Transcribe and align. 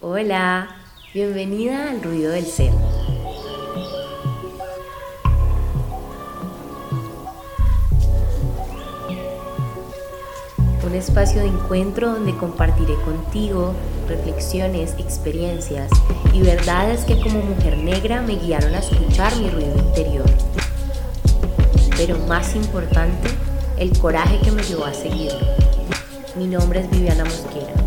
Hola, 0.00 0.68
bienvenida 1.12 1.90
al 1.90 2.00
ruido 2.00 2.30
del 2.30 2.46
ser. 2.46 2.72
Un 10.86 10.94
espacio 10.94 11.40
de 11.40 11.48
encuentro 11.48 12.12
donde 12.12 12.32
compartiré 12.36 12.94
contigo 13.04 13.74
reflexiones, 14.06 14.94
experiencias 14.98 15.90
y 16.32 16.42
verdades 16.42 17.04
que 17.04 17.20
como 17.20 17.40
mujer 17.40 17.76
negra 17.78 18.22
me 18.22 18.36
guiaron 18.36 18.76
a 18.76 18.78
escuchar 18.78 19.34
mi 19.38 19.50
ruido 19.50 19.76
interior. 19.78 20.30
Pero 21.96 22.16
más 22.28 22.54
importante, 22.54 23.30
el 23.76 23.98
coraje 23.98 24.38
que 24.44 24.52
me 24.52 24.62
llevó 24.62 24.84
a 24.84 24.94
seguirlo. 24.94 25.44
Mi 26.36 26.46
nombre 26.46 26.82
es 26.82 26.90
Viviana 26.92 27.24
Mosquera. 27.24 27.77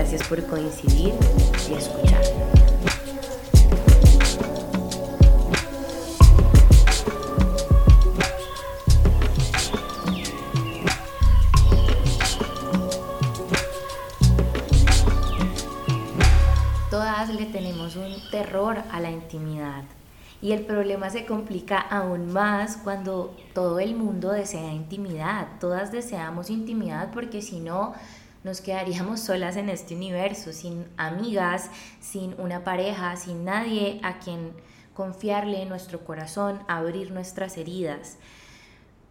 Gracias 0.00 0.26
por 0.28 0.42
coincidir 0.46 1.12
y 1.68 1.74
escuchar. 1.74 2.22
Todas 16.88 17.28
le 17.28 17.44
tenemos 17.44 17.96
un 17.96 18.16
terror 18.30 18.78
a 18.90 19.00
la 19.00 19.10
intimidad 19.10 19.84
y 20.40 20.52
el 20.52 20.64
problema 20.64 21.10
se 21.10 21.26
complica 21.26 21.78
aún 21.78 22.32
más 22.32 22.78
cuando 22.78 23.36
todo 23.52 23.78
el 23.78 23.94
mundo 23.94 24.32
desea 24.32 24.72
intimidad. 24.72 25.48
Todas 25.60 25.92
deseamos 25.92 26.48
intimidad 26.48 27.10
porque 27.12 27.42
si 27.42 27.60
no, 27.60 27.92
nos 28.44 28.60
quedaríamos 28.60 29.20
solas 29.24 29.56
en 29.56 29.68
este 29.68 29.94
universo, 29.94 30.52
sin 30.52 30.86
amigas, 30.96 31.70
sin 32.00 32.34
una 32.38 32.64
pareja, 32.64 33.16
sin 33.16 33.44
nadie 33.44 34.00
a 34.02 34.18
quien 34.18 34.52
confiarle 34.94 35.64
nuestro 35.66 36.04
corazón, 36.04 36.60
abrir 36.68 37.10
nuestras 37.10 37.56
heridas. 37.56 38.18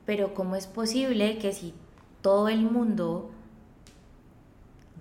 Pero 0.05 0.33
¿cómo 0.33 0.55
es 0.55 0.67
posible 0.67 1.37
que 1.37 1.53
si 1.53 1.73
todo 2.21 2.49
el 2.49 2.61
mundo 2.61 3.31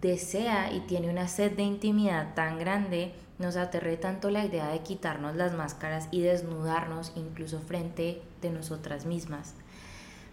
desea 0.01 0.73
y 0.73 0.81
tiene 0.81 1.11
una 1.11 1.29
sed 1.29 1.53
de 1.53 1.63
intimidad 1.63 2.35
tan 2.35 2.59
grande, 2.59 3.13
nos 3.39 3.57
aterre 3.57 3.97
tanto 3.97 4.31
la 4.31 4.45
idea 4.45 4.69
de 4.69 4.81
quitarnos 4.81 5.37
las 5.37 5.55
máscaras 5.55 6.09
y 6.11 6.21
desnudarnos 6.21 7.13
incluso 7.17 7.61
frente 7.61 8.23
de 8.43 8.51
nosotras 8.51 9.07
mismas? 9.07 9.55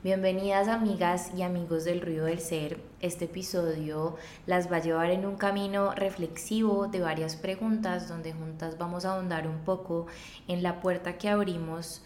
Bienvenidas 0.06 0.67
amigas 0.67 1.31
y 1.36 1.42
amigos 1.42 1.84
del 1.84 2.00
ruido 2.00 2.25
del 2.25 2.38
ser. 2.38 2.80
Este 3.00 3.25
episodio 3.25 4.17
las 4.45 4.72
va 4.72 4.75
a 4.75 4.80
llevar 4.80 5.09
en 5.09 5.25
un 5.25 5.36
camino 5.36 5.95
reflexivo 5.95 6.86
de 6.86 7.00
varias 7.00 7.36
preguntas 7.36 8.08
donde 8.08 8.31
juntas 8.31 8.78
vamos 8.78 9.03
a 9.03 9.16
ahondar 9.16 9.47
un 9.47 9.64
poco 9.64 10.06
en 10.47 10.62
la 10.62 10.80
puerta 10.80 11.17
que 11.17 11.28
abrimos 11.28 12.03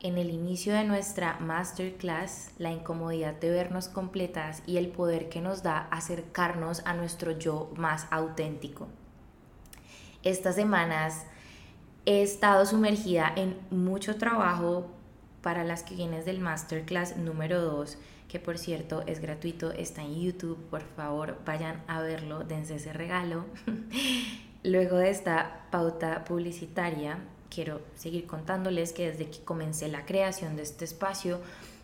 en 0.00 0.18
el 0.18 0.28
inicio 0.28 0.74
de 0.74 0.84
nuestra 0.84 1.38
masterclass, 1.40 2.50
la 2.58 2.70
incomodidad 2.70 3.32
de 3.32 3.48
vernos 3.48 3.88
completas 3.88 4.62
y 4.66 4.76
el 4.76 4.88
poder 4.88 5.30
que 5.30 5.40
nos 5.40 5.62
da 5.62 5.88
acercarnos 5.90 6.82
a 6.84 6.92
nuestro 6.92 7.32
yo 7.32 7.70
más 7.76 8.08
auténtico. 8.10 8.88
Estas 10.22 10.56
semanas 10.56 11.24
he 12.04 12.20
estado 12.20 12.66
sumergida 12.66 13.32
en 13.34 13.58
mucho 13.70 14.18
trabajo 14.18 14.90
para 15.42 15.64
las 15.64 15.82
que 15.82 15.94
vienes 15.94 16.24
del 16.24 16.40
masterclass 16.40 17.16
número 17.16 17.60
2, 17.60 17.98
que 18.28 18.38
por 18.38 18.56
cierto 18.56 19.02
es 19.06 19.20
gratuito, 19.20 19.72
está 19.72 20.02
en 20.02 20.20
YouTube, 20.20 20.56
por 20.70 20.82
favor 20.82 21.38
vayan 21.44 21.82
a 21.86 22.00
verlo, 22.00 22.44
dense 22.44 22.76
ese 22.76 22.92
regalo. 22.92 23.44
Luego 24.62 24.96
de 24.96 25.10
esta 25.10 25.66
pauta 25.70 26.24
publicitaria, 26.24 27.18
quiero 27.50 27.82
seguir 27.96 28.26
contándoles 28.26 28.92
que 28.92 29.10
desde 29.10 29.28
que 29.28 29.44
comencé 29.44 29.88
la 29.88 30.06
creación 30.06 30.56
de 30.56 30.62
este 30.62 30.84
espacio, 30.84 31.40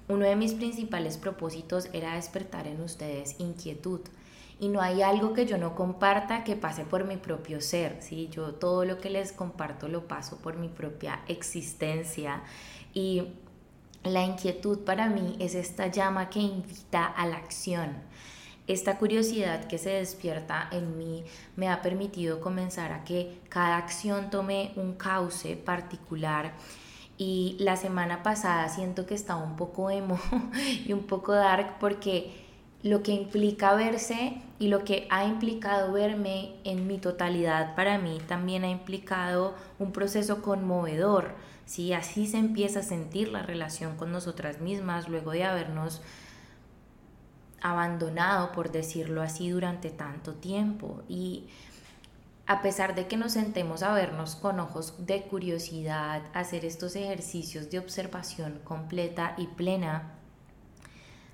uno 0.08 0.24
de 0.24 0.36
mis 0.36 0.54
principales 0.54 1.18
propósitos 1.18 1.88
era 1.92 2.14
despertar 2.14 2.66
en 2.66 2.80
ustedes 2.80 3.38
inquietud. 3.38 4.00
Y 4.60 4.68
no 4.68 4.80
hay 4.80 5.02
algo 5.02 5.34
que 5.34 5.46
yo 5.46 5.58
no 5.58 5.74
comparta 5.74 6.42
que 6.44 6.56
pase 6.56 6.84
por 6.84 7.04
mi 7.04 7.16
propio 7.16 7.60
ser, 7.60 7.98
¿sí? 8.00 8.28
Yo 8.32 8.54
todo 8.54 8.84
lo 8.84 8.98
que 8.98 9.10
les 9.10 9.32
comparto 9.32 9.86
lo 9.86 10.08
paso 10.08 10.38
por 10.38 10.56
mi 10.56 10.68
propia 10.68 11.20
existencia 11.28 12.42
y 12.92 13.34
la 14.04 14.24
inquietud 14.24 14.80
para 14.80 15.08
mí 15.08 15.36
es 15.38 15.54
esta 15.54 15.88
llama 15.88 16.30
que 16.30 16.40
invita 16.40 17.06
a 17.06 17.26
la 17.26 17.36
acción. 17.36 17.96
Esta 18.66 18.98
curiosidad 18.98 19.64
que 19.64 19.78
se 19.78 19.90
despierta 19.90 20.68
en 20.70 20.98
mí 20.98 21.24
me 21.56 21.70
ha 21.70 21.80
permitido 21.80 22.40
comenzar 22.40 22.92
a 22.92 23.02
que 23.02 23.40
cada 23.48 23.78
acción 23.78 24.28
tome 24.28 24.72
un 24.76 24.94
cauce 24.94 25.56
particular 25.56 26.52
y 27.16 27.56
la 27.58 27.76
semana 27.76 28.22
pasada 28.22 28.68
siento 28.68 29.06
que 29.06 29.14
estaba 29.14 29.42
un 29.42 29.56
poco 29.56 29.90
emo 29.90 30.18
y 30.86 30.92
un 30.92 31.04
poco 31.04 31.32
dark 31.32 31.78
porque 31.80 32.46
lo 32.82 33.02
que 33.02 33.12
implica 33.12 33.74
verse 33.74 34.40
y 34.58 34.68
lo 34.68 34.84
que 34.84 35.08
ha 35.10 35.24
implicado 35.24 35.92
verme 35.92 36.54
en 36.64 36.86
mi 36.86 36.98
totalidad 36.98 37.74
para 37.74 37.98
mí 37.98 38.18
también 38.28 38.64
ha 38.64 38.70
implicado 38.70 39.54
un 39.78 39.92
proceso 39.92 40.42
conmovedor 40.42 41.34
¿sí? 41.68 41.92
Así 41.92 42.26
se 42.26 42.38
empieza 42.38 42.80
a 42.80 42.82
sentir 42.82 43.28
la 43.28 43.42
relación 43.42 43.96
con 43.96 44.10
nosotras 44.10 44.60
mismas 44.60 45.08
luego 45.08 45.32
de 45.32 45.44
habernos 45.44 46.00
abandonado, 47.60 48.52
por 48.52 48.72
decirlo 48.72 49.22
así, 49.22 49.50
durante 49.50 49.90
tanto 49.90 50.34
tiempo. 50.34 51.02
Y 51.08 51.44
a 52.46 52.62
pesar 52.62 52.94
de 52.94 53.06
que 53.06 53.18
nos 53.18 53.32
sentemos 53.32 53.82
a 53.82 53.92
vernos 53.92 54.34
con 54.34 54.58
ojos 54.60 54.94
de 55.06 55.22
curiosidad, 55.24 56.22
hacer 56.32 56.64
estos 56.64 56.96
ejercicios 56.96 57.70
de 57.70 57.78
observación 57.78 58.60
completa 58.64 59.34
y 59.36 59.46
plena, 59.48 60.14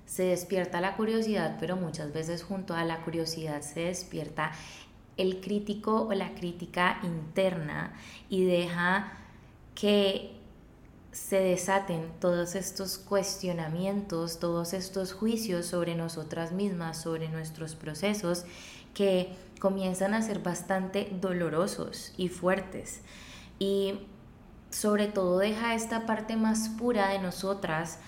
se 0.06 0.24
despierta 0.24 0.80
la 0.80 0.96
curiosidad, 0.96 1.58
pero 1.60 1.76
muchas 1.76 2.12
veces 2.12 2.42
junto 2.42 2.74
a 2.74 2.84
la 2.84 3.02
curiosidad 3.02 3.62
se 3.62 3.84
despierta 3.84 4.50
el 5.16 5.40
crítico 5.40 6.02
o 6.02 6.12
la 6.12 6.34
crítica 6.34 6.98
interna 7.04 7.94
y 8.28 8.44
deja 8.44 9.23
que 9.74 10.34
se 11.12 11.38
desaten 11.38 12.12
todos 12.20 12.56
estos 12.56 12.98
cuestionamientos, 12.98 14.40
todos 14.40 14.72
estos 14.72 15.12
juicios 15.12 15.66
sobre 15.66 15.94
nosotras 15.94 16.52
mismas, 16.52 17.00
sobre 17.00 17.28
nuestros 17.28 17.74
procesos, 17.76 18.44
que 18.94 19.34
comienzan 19.60 20.12
a 20.14 20.22
ser 20.22 20.40
bastante 20.40 21.08
dolorosos 21.20 22.12
y 22.16 22.28
fuertes. 22.28 23.00
Y 23.58 24.00
sobre 24.70 25.06
todo 25.06 25.38
deja 25.38 25.74
esta 25.74 26.04
parte 26.04 26.36
más 26.36 26.68
pura 26.70 27.08
de 27.10 27.20
nosotras 27.20 27.98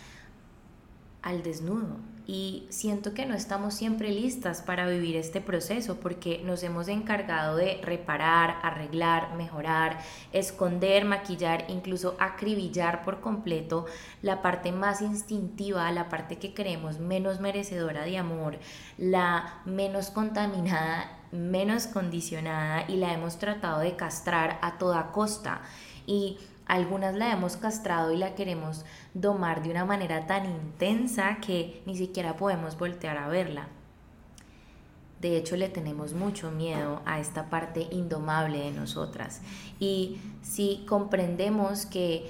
al 1.22 1.42
desnudo, 1.44 1.98
y 2.26 2.66
siento 2.70 3.14
que 3.14 3.24
no 3.24 3.34
estamos 3.34 3.74
siempre 3.74 4.10
listas 4.10 4.60
para 4.60 4.88
vivir 4.88 5.14
este 5.14 5.40
proceso 5.40 6.00
porque 6.00 6.42
nos 6.44 6.64
hemos 6.64 6.88
encargado 6.88 7.56
de 7.56 7.80
reparar, 7.82 8.56
arreglar, 8.62 9.34
mejorar, 9.36 10.00
esconder, 10.32 11.04
maquillar, 11.04 11.66
incluso 11.68 12.16
acribillar 12.18 13.04
por 13.04 13.20
completo 13.20 13.86
la 14.22 14.42
parte 14.42 14.72
más 14.72 15.02
instintiva, 15.02 15.90
la 15.92 16.08
parte 16.08 16.38
que 16.38 16.52
creemos 16.52 16.98
menos 16.98 17.40
merecedora 17.40 18.04
de 18.04 18.18
amor, 18.18 18.58
la 18.98 19.60
menos 19.64 20.10
contaminada, 20.10 21.18
menos 21.30 21.86
condicionada 21.86 22.86
y 22.88 22.96
la 22.96 23.12
hemos 23.12 23.38
tratado 23.38 23.80
de 23.80 23.94
castrar 23.94 24.58
a 24.62 24.78
toda 24.78 25.12
costa. 25.12 25.60
Y 26.06 26.38
algunas 26.66 27.14
la 27.14 27.32
hemos 27.32 27.56
castrado 27.56 28.12
y 28.12 28.16
la 28.16 28.34
queremos 28.34 28.84
domar 29.14 29.62
de 29.62 29.70
una 29.70 29.84
manera 29.84 30.26
tan 30.26 30.46
intensa 30.46 31.38
que 31.40 31.82
ni 31.86 31.96
siquiera 31.96 32.36
podemos 32.36 32.76
voltear 32.76 33.16
a 33.18 33.28
verla. 33.28 33.68
De 35.20 35.36
hecho, 35.36 35.56
le 35.56 35.68
tenemos 35.68 36.12
mucho 36.12 36.50
miedo 36.50 37.00
a 37.06 37.20
esta 37.20 37.48
parte 37.48 37.86
indomable 37.90 38.58
de 38.58 38.72
nosotras. 38.72 39.40
Y 39.80 40.18
si 40.42 40.84
comprendemos 40.86 41.86
que 41.86 42.28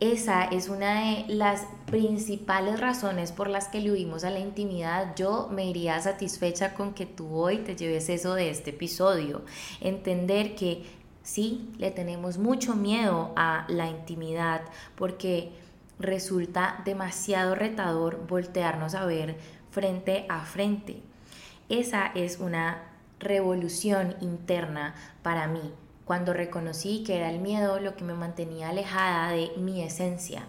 esa 0.00 0.44
es 0.44 0.68
una 0.68 1.00
de 1.00 1.24
las 1.28 1.66
principales 1.86 2.78
razones 2.78 3.32
por 3.32 3.48
las 3.48 3.68
que 3.68 3.80
le 3.80 3.92
huimos 3.92 4.24
a 4.24 4.30
la 4.30 4.38
intimidad, 4.38 5.14
yo 5.16 5.48
me 5.50 5.66
iría 5.66 6.00
satisfecha 6.00 6.74
con 6.74 6.94
que 6.94 7.06
tú 7.06 7.34
hoy 7.34 7.58
te 7.58 7.76
lleves 7.76 8.08
eso 8.08 8.34
de 8.34 8.50
este 8.50 8.70
episodio. 8.70 9.42
Entender 9.80 10.54
que 10.54 10.84
Sí, 11.22 11.70
le 11.78 11.90
tenemos 11.90 12.38
mucho 12.38 12.74
miedo 12.74 13.32
a 13.36 13.66
la 13.68 13.88
intimidad 13.88 14.62
porque 14.96 15.52
resulta 15.98 16.80
demasiado 16.84 17.54
retador 17.54 18.26
voltearnos 18.26 18.94
a 18.94 19.04
ver 19.04 19.36
frente 19.70 20.26
a 20.28 20.44
frente. 20.44 21.02
Esa 21.68 22.06
es 22.14 22.38
una 22.38 22.82
revolución 23.18 24.16
interna 24.20 24.94
para 25.22 25.48
mí, 25.48 25.72
cuando 26.04 26.32
reconocí 26.32 27.02
que 27.04 27.16
era 27.16 27.30
el 27.30 27.40
miedo 27.40 27.80
lo 27.80 27.94
que 27.94 28.04
me 28.04 28.14
mantenía 28.14 28.70
alejada 28.70 29.30
de 29.32 29.50
mi 29.58 29.82
esencia. 29.82 30.46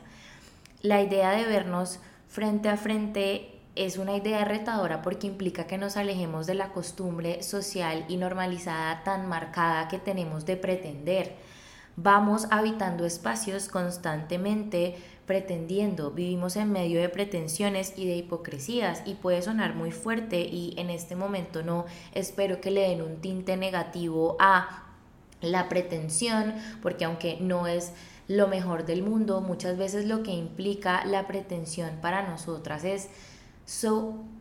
La 0.81 1.01
idea 1.01 1.31
de 1.31 1.44
vernos 1.45 2.00
frente 2.30 2.69
a 2.69 2.77
frente 2.77 3.59
es 3.80 3.98
una 3.98 4.18
idea 4.18 4.44
retadora 4.44 5.02
porque 5.02 5.26
implica 5.26 5.66
que 5.66 5.78
nos 5.78 5.96
alejemos 5.96 6.46
de 6.48 6.54
la 6.54 6.74
costumbre 6.74 7.42
social 7.44 8.04
y 8.10 8.18
normalizada 8.18 9.04
tan 9.06 9.30
marcada 9.30 9.88
que 9.88 10.00
tenemos 10.00 10.46
de 10.46 10.58
pretender. 10.58 11.36
Vamos 11.96 12.48
habitando 12.52 13.06
espacios 13.06 13.70
constantemente 13.70 14.98
pretendiendo, 15.26 16.12
vivimos 16.12 16.58
en 16.58 16.74
medio 16.74 17.00
de 17.00 17.08
pretensiones 17.08 17.94
y 17.96 18.06
de 18.06 18.18
hipocresías 18.18 19.02
y 19.06 19.14
puede 19.14 19.42
sonar 19.42 19.76
muy 19.76 19.92
fuerte 19.92 20.42
y 20.42 20.74
en 20.78 20.90
este 20.90 21.16
momento 21.16 21.64
no 21.64 21.86
espero 22.14 22.60
que 22.60 22.72
le 22.72 22.81
den 22.81 23.02
un 23.02 23.22
tinte 23.22 23.56
negativo 23.56 24.36
a 24.40 24.88
la 25.42 25.70
pretensión, 25.70 26.54
porque 26.81 27.06
aunque 27.06 27.38
no 27.40 27.68
es 27.68 27.94
lo 28.28 28.48
mejor 28.48 28.86
del 28.86 29.04
mundo, 29.04 29.40
muchas 29.40 29.78
veces 29.78 30.06
lo 30.06 30.22
que 30.22 30.31
implica 30.31 31.06
la 31.06 31.28
pretensión 31.28 31.92
para 32.02 32.28
nosotras 32.28 32.84
es 32.84 33.10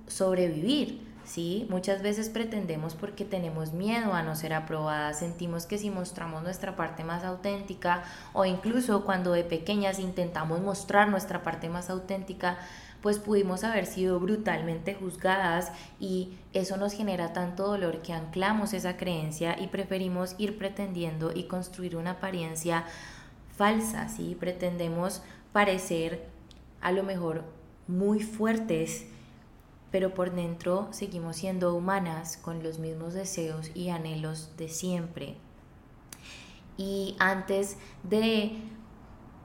sobrevivir, 0.07 1.07
¿sí? 1.25 1.67
Muchas 1.69 2.01
veces 2.01 2.31
pretendemos 2.31 2.95
porque 2.95 3.27
tenemos 3.27 3.73
miedo 3.73 4.15
a 4.15 4.23
no 4.23 4.35
ser 4.35 4.55
aprobadas, 4.55 5.19
sentimos 5.19 5.67
que 5.67 5.77
si 5.77 5.91
mostramos 5.91 6.43
nuestra 6.43 6.77
parte 6.77 7.05
más 7.05 7.25
auténtica 7.25 8.05
o 8.33 8.47
incluso 8.47 9.05
cuando 9.05 9.33
de 9.33 9.45
pequeñas 9.45 9.99
intentamos 9.99 10.61
mostrar 10.61 11.09
nuestra 11.09 11.43
parte 11.43 11.69
más 11.69 11.91
auténtica, 11.91 12.57
pues 13.03 13.19
pudimos 13.19 13.65
haber 13.65 13.85
sido 13.85 14.19
brutalmente 14.19 14.95
juzgadas 14.95 15.73
y 16.01 16.33
eso 16.55 16.79
nos 16.79 16.95
genera 16.95 17.35
tanto 17.35 17.67
dolor 17.67 18.01
que 18.01 18.15
anclamos 18.15 18.73
esa 18.73 18.97
creencia 18.97 19.61
y 19.61 19.69
preferimos 19.69 20.35
ir 20.39 20.57
pretendiendo 20.59 21.33
y 21.35 21.45
construir 21.45 21.97
una 21.97 22.13
apariencia 22.13 22.85
falsa, 23.57 24.09
¿sí? 24.09 24.37
Pretendemos 24.41 25.23
parecer 25.53 26.25
a 26.81 26.93
lo 26.93 27.03
mejor 27.03 27.45
muy 27.89 28.21
fuertes, 28.21 29.07
pero 29.91 30.15
por 30.15 30.35
dentro 30.35 30.89
seguimos 30.91 31.37
siendo 31.37 31.75
humanas 31.75 32.37
con 32.37 32.63
los 32.63 32.79
mismos 32.79 33.15
deseos 33.15 33.71
y 33.75 33.89
anhelos 33.89 34.51
de 34.57 34.69
siempre. 34.69 35.37
Y 36.77 37.17
antes 37.19 37.77
de 38.03 38.53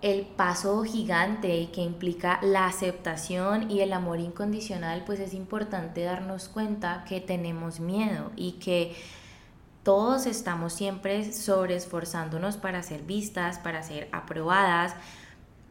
el 0.01 0.25
paso 0.25 0.83
gigante 0.83 1.69
que 1.71 1.81
implica 1.81 2.39
la 2.41 2.67
aceptación 2.67 3.71
y 3.71 3.79
el 3.79 3.93
amor 3.93 4.19
incondicional, 4.19 5.03
pues 5.05 5.21
es 5.21 5.33
importante 5.33 6.03
darnos 6.03 6.49
cuenta 6.49 7.05
que 7.07 7.21
tenemos 7.21 7.79
miedo 7.79 8.31
y 8.35 8.53
que 8.53 8.95
todos 9.83 10.25
estamos 10.25 10.73
siempre 10.73 11.31
sobreesforzándonos 11.31 12.57
para 12.57 12.83
ser 12.83 13.03
vistas, 13.03 13.59
para 13.59 13.81
ser 13.81 14.09
aprobadas 14.11 14.93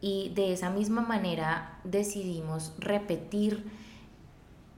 y 0.01 0.31
de 0.35 0.51
esa 0.51 0.69
misma 0.69 1.01
manera 1.01 1.79
decidimos 1.83 2.73
repetir 2.77 3.71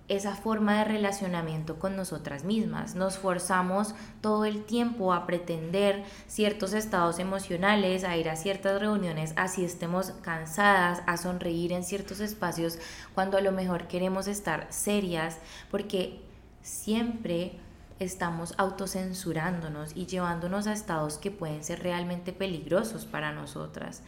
esa 0.07 0.36
forma 0.36 0.78
de 0.78 0.84
relacionamiento 0.84 1.80
con 1.80 1.96
nosotras 1.96 2.44
mismas. 2.44 2.96
Nos 2.96 3.18
forzamos 3.18 3.96
todo 4.22 4.46
el 4.46 4.63
tiempo 4.63 5.13
a 5.13 5.25
pretender 5.25 6.04
ciertos 6.28 6.74
estados 6.74 7.18
emocionales, 7.18 8.04
a 8.04 8.16
ir 8.16 8.30
a 8.30 8.36
ciertas 8.36 8.80
reuniones, 8.80 9.34
así 9.36 9.66
estemos 9.66 10.12
cansadas, 10.22 11.02
a 11.07 11.18
sonreír 11.18 11.72
en 11.72 11.84
ciertos 11.84 12.19
espacios, 12.19 12.78
cuando 13.16 13.38
a 13.38 13.42
lo 13.42 13.52
mejor 13.52 13.88
queremos 13.88 14.28
estar 14.28 14.68
serias, 14.69 15.40
porque 15.72 16.22
siempre 16.62 17.60
estamos 18.00 18.54
autocensurándonos 18.57 19.96
y 19.96 20.06
llevándonos 20.06 20.68
a 20.68 20.74
estados 20.74 21.18
que 21.18 21.31
pueden 21.31 21.63
ser 21.63 21.81
realmente 21.81 22.34
peligrosos 22.34 23.06
para 23.06 23.31
nosotras. 23.31 24.04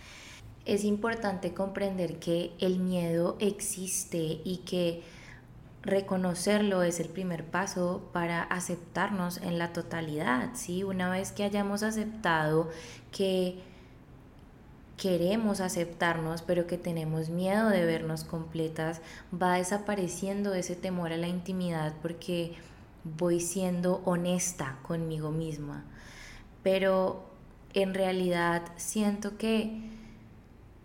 Es 0.66 0.84
importante 0.84 1.54
comprender 1.54 2.20
que 2.20 2.52
el 2.60 2.80
miedo 2.80 3.38
existe 3.40 4.42
y 4.44 4.64
que 4.66 5.02
reconocerlo 5.88 6.84
es 6.84 7.00
el 7.00 7.10
primer 7.10 7.46
paso 7.46 8.10
para 8.14 8.44
aceptarnos 8.44 9.38
en 9.38 9.58
la 9.58 9.74
totalidad, 9.74 10.52
¿sí? 10.54 10.84
Una 10.84 11.10
vez 11.10 11.32
que 11.32 11.44
hayamos 11.44 11.82
aceptado 11.82 12.70
que 13.12 13.60
queremos 14.98 15.62
aceptarnos, 15.62 16.42
pero 16.42 16.68
que 16.68 16.78
tenemos 16.78 17.30
miedo 17.30 17.70
de 17.70 17.86
vernos 17.86 18.24
completas, 18.24 19.02
va 19.32 19.58
desapareciendo 19.58 20.54
ese 20.54 20.76
temor 20.76 21.14
a 21.14 21.18
la 21.18 21.28
intimidad 21.28 21.94
porque 22.02 22.56
voy 23.04 23.40
siendo 23.40 24.02
honesta 24.06 24.80
conmigo 24.82 25.32
misma. 25.32 25.86
Pero 26.64 27.24
en 27.74 27.94
realidad 27.94 28.64
siento 28.76 29.38
que 29.38 29.97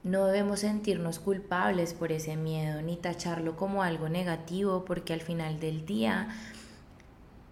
no 0.04 0.26
debemos 0.26 0.60
sentirnos 0.60 1.18
culpables 1.18 1.94
por 1.94 2.10
ese 2.10 2.36
miedo 2.36 2.82
ni 2.82 2.96
tacharlo 2.96 3.56
como 3.56 3.82
algo 3.82 4.08
negativo 4.08 4.84
porque 4.84 5.12
al 5.12 5.20
final 5.20 5.60
del 5.60 5.86
día 5.86 6.28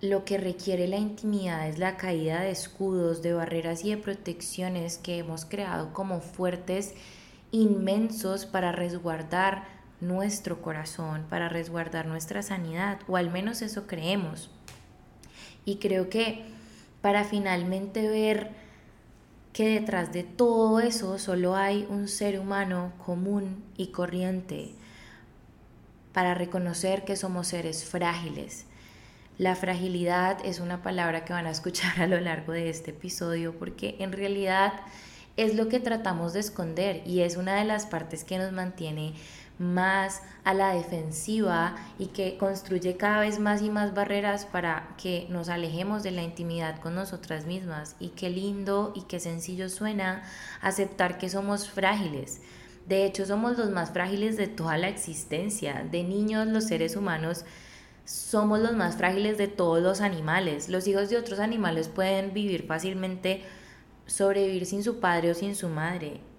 lo 0.01 0.25
que 0.25 0.39
requiere 0.39 0.89
la 0.89 0.97
intimidad 0.97 1.69
es 1.69 1.79
la 1.79 1.97
caída 1.97 2.41
de 2.41 2.51
escudos, 2.51 3.23
de 3.23 3.35
barreras 3.35 3.85
y 3.85 3.91
de 3.91 3.99
protecciones 3.99 4.99
que 4.99 5.19
hemos 5.19 5.45
creado 5.45 5.93
como 5.93 6.21
fuertes 6.21 6.95
inmensos 7.53 8.47
para 8.47 8.73
resguardar 8.73 9.65
nuestro 10.01 10.63
corazón, 10.63 11.27
para 11.29 11.51
resguardar 11.51 12.07
nuestra 12.07 12.43
sanidad, 12.43 13.01
o 13.07 13.17
al 13.17 13.31
menos 13.31 13.61
eso 13.61 13.87
creemos. 13.87 14.51
Y 15.67 15.77
creo 15.77 16.09
que 16.09 16.47
para 17.03 17.25
finalmente 17.25 18.09
ver 18.09 18.51
que 19.53 19.69
detrás 19.69 20.13
de 20.13 20.23
todo 20.23 20.81
eso 20.81 21.19
solo 21.19 21.57
hay 21.57 21.87
un 21.89 22.09
ser 22.09 22.39
humano 22.39 22.93
común 23.05 23.65
y 23.77 23.89
corriente 23.89 24.73
para 26.13 26.35
reconocer 26.35 27.05
que 27.05 27.17
somos 27.17 27.49
seres 27.49 27.85
frágiles. 27.85 28.67
La 29.39 29.57
fragilidad 29.57 30.39
es 30.45 30.61
una 30.61 30.83
palabra 30.83 31.25
que 31.25 31.33
van 31.33 31.47
a 31.47 31.51
escuchar 31.51 32.01
a 32.01 32.07
lo 32.07 32.21
largo 32.21 32.53
de 32.53 32.69
este 32.69 32.91
episodio 32.91 33.55
porque 33.59 33.97
en 33.99 34.13
realidad 34.13 34.73
es 35.37 35.55
lo 35.55 35.69
que 35.69 35.81
tratamos 35.81 36.33
de 36.33 36.41
esconder 36.41 37.03
y 37.07 37.21
es 37.21 37.37
una 37.37 37.57
de 37.57 37.65
las 37.65 37.87
partes 37.87 38.25
que 38.25 38.39
nos 38.39 38.53
mantiene 38.53 39.15
más 39.61 40.23
a 40.43 40.55
la 40.55 40.73
defensiva 40.73 41.77
y 41.99 42.07
que 42.07 42.39
construye 42.39 42.97
cada 42.97 43.21
vez 43.21 43.39
más 43.39 43.61
y 43.61 43.69
más 43.69 43.93
barreras 43.93 44.47
para 44.47 44.95
que 44.97 45.27
nos 45.29 45.51
alejemos 45.51 46.03
de 46.03 46.13
la 46.13 46.23
intimidad 46.23 46.81
con 46.81 46.95
nosotras 46.95 47.45
mismas. 47.45 47.95
Y 48.01 48.09
qué 48.09 48.31
lindo 48.31 48.93
y 48.97 49.03
qué 49.03 49.21
sencillo 49.21 49.69
suena 49.69 50.23
aceptar 50.63 51.19
que 51.19 51.29
somos 51.29 51.69
frágiles. 51.69 52.41
De 52.89 53.05
hecho, 53.05 53.27
somos 53.27 53.59
los 53.59 53.69
más 53.69 53.91
frágiles 53.91 54.39
de 54.39 54.47
toda 54.47 54.79
la 54.79 54.89
existencia. 54.89 55.87
De 55.91 56.05
niños, 56.05 56.47
los 56.47 56.65
seres 56.65 56.97
humanos 56.97 57.45
somos 58.07 58.61
los 58.61 58.73
más 58.73 58.97
frágiles 58.97 59.37
de 59.37 59.47
todos 59.47 59.83
los 59.83 60.01
animales. 60.01 60.71
Los 60.71 60.89
hijos 60.89 61.11
de 61.11 61.19
otros 61.19 61.39
animales 61.39 61.89
pueden 61.89 62.33
vivir 62.33 62.67
fácilmente, 62.67 63.43
sobrevivir 64.07 64.65
sin 64.65 64.83
su 64.83 65.01
padre 65.01 65.31
o 65.31 65.35
sin 65.35 65.55
su 65.55 65.69
madre. 65.69 66.30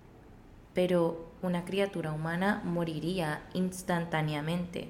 Pero 0.74 1.32
una 1.42 1.66
criatura 1.66 2.12
humana 2.12 2.62
moriría 2.64 3.42
instantáneamente. 3.54 4.90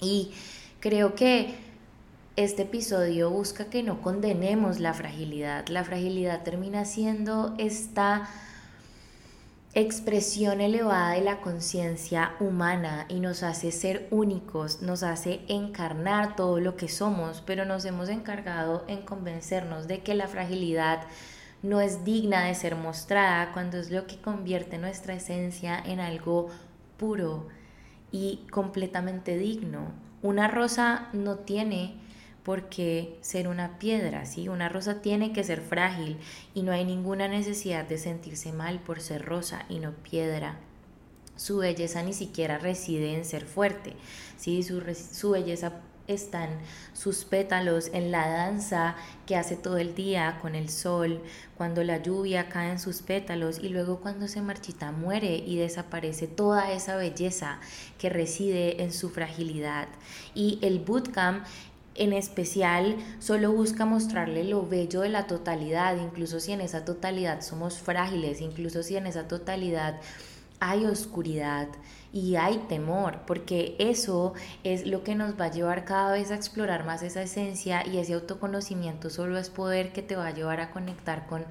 Y 0.00 0.32
creo 0.80 1.14
que 1.14 1.54
este 2.36 2.62
episodio 2.62 3.30
busca 3.30 3.64
que 3.64 3.82
no 3.82 4.00
condenemos 4.00 4.78
la 4.78 4.94
fragilidad. 4.94 5.66
La 5.68 5.82
fragilidad 5.82 6.44
termina 6.44 6.84
siendo 6.84 7.54
esta 7.58 8.28
expresión 9.74 10.60
elevada 10.60 11.12
de 11.12 11.20
la 11.20 11.40
conciencia 11.40 12.34
humana 12.40 13.06
y 13.08 13.20
nos 13.20 13.42
hace 13.42 13.70
ser 13.70 14.08
únicos, 14.10 14.82
nos 14.82 15.02
hace 15.02 15.40
encarnar 15.48 16.36
todo 16.36 16.58
lo 16.58 16.76
que 16.76 16.88
somos, 16.88 17.42
pero 17.44 17.64
nos 17.64 17.84
hemos 17.84 18.08
encargado 18.08 18.84
en 18.88 19.02
convencernos 19.02 19.86
de 19.86 20.00
que 20.00 20.14
la 20.14 20.26
fragilidad 20.26 21.02
no 21.62 21.80
es 21.80 22.04
digna 22.04 22.44
de 22.44 22.54
ser 22.54 22.76
mostrada 22.76 23.52
cuando 23.52 23.78
es 23.78 23.90
lo 23.90 24.06
que 24.06 24.20
convierte 24.20 24.78
nuestra 24.78 25.14
esencia 25.14 25.78
en 25.78 26.00
algo 26.00 26.48
puro 26.96 27.48
y 28.12 28.46
completamente 28.50 29.36
digno. 29.36 29.92
Una 30.22 30.48
rosa 30.48 31.08
no 31.12 31.36
tiene 31.36 31.94
por 32.42 32.68
qué 32.68 33.18
ser 33.20 33.48
una 33.48 33.78
piedra, 33.78 34.24
¿sí? 34.24 34.48
Una 34.48 34.68
rosa 34.68 35.02
tiene 35.02 35.32
que 35.32 35.44
ser 35.44 35.60
frágil 35.60 36.18
y 36.54 36.62
no 36.62 36.72
hay 36.72 36.84
ninguna 36.84 37.28
necesidad 37.28 37.86
de 37.86 37.98
sentirse 37.98 38.52
mal 38.52 38.80
por 38.80 39.00
ser 39.00 39.24
rosa 39.24 39.66
y 39.68 39.80
no 39.80 39.92
piedra. 39.92 40.58
Su 41.36 41.58
belleza 41.58 42.02
ni 42.02 42.12
siquiera 42.12 42.58
reside 42.58 43.14
en 43.14 43.24
ser 43.24 43.44
fuerte, 43.44 43.94
¿sí? 44.36 44.62
Su, 44.62 44.82
su 44.94 45.30
belleza 45.32 45.72
están 46.08 46.48
sus 46.94 47.24
pétalos 47.24 47.90
en 47.92 48.10
la 48.10 48.28
danza 48.28 48.96
que 49.26 49.36
hace 49.36 49.56
todo 49.56 49.76
el 49.76 49.94
día 49.94 50.38
con 50.40 50.54
el 50.54 50.70
sol, 50.70 51.20
cuando 51.56 51.84
la 51.84 52.02
lluvia 52.02 52.48
cae 52.48 52.70
en 52.70 52.80
sus 52.80 53.02
pétalos 53.02 53.58
y 53.58 53.68
luego 53.68 54.00
cuando 54.00 54.26
se 54.26 54.40
marchita 54.42 54.90
muere 54.90 55.36
y 55.36 55.56
desaparece 55.56 56.26
toda 56.26 56.72
esa 56.72 56.96
belleza 56.96 57.60
que 57.98 58.08
reside 58.08 58.82
en 58.82 58.92
su 58.92 59.10
fragilidad. 59.10 59.88
Y 60.34 60.58
el 60.62 60.80
bootcamp 60.80 61.44
en 61.94 62.12
especial 62.12 62.96
solo 63.18 63.52
busca 63.52 63.84
mostrarle 63.84 64.44
lo 64.44 64.66
bello 64.66 65.02
de 65.02 65.08
la 65.10 65.26
totalidad, 65.26 65.96
incluso 65.96 66.40
si 66.40 66.52
en 66.52 66.60
esa 66.60 66.84
totalidad 66.84 67.42
somos 67.42 67.78
frágiles, 67.78 68.40
incluso 68.40 68.82
si 68.82 68.96
en 68.96 69.06
esa 69.06 69.28
totalidad 69.28 70.00
hay 70.60 70.86
oscuridad 70.86 71.68
y 72.12 72.36
hay 72.36 72.58
temor, 72.68 73.20
porque 73.26 73.76
eso 73.78 74.32
es 74.64 74.86
lo 74.86 75.04
que 75.04 75.14
nos 75.14 75.38
va 75.38 75.46
a 75.46 75.50
llevar 75.50 75.84
cada 75.84 76.12
vez 76.12 76.30
a 76.30 76.34
explorar 76.34 76.84
más 76.84 77.02
esa 77.02 77.22
esencia 77.22 77.86
y 77.86 77.98
ese 77.98 78.14
autoconocimiento 78.14 79.10
solo 79.10 79.38
es 79.38 79.50
poder 79.50 79.92
que 79.92 80.02
te 80.02 80.16
va 80.16 80.28
a 80.28 80.34
llevar 80.34 80.60
a 80.60 80.70
conectar 80.70 81.26
con, 81.26 81.44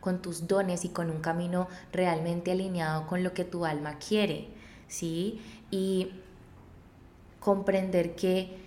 con 0.00 0.20
tus 0.20 0.48
dones 0.48 0.84
y 0.84 0.88
con 0.88 1.10
un 1.10 1.20
camino 1.20 1.68
realmente 1.92 2.50
alineado 2.50 3.06
con 3.06 3.22
lo 3.22 3.34
que 3.34 3.44
tu 3.44 3.64
alma 3.64 3.98
quiere, 3.98 4.48
¿sí? 4.88 5.40
Y 5.70 6.10
comprender 7.38 8.16
que 8.16 8.58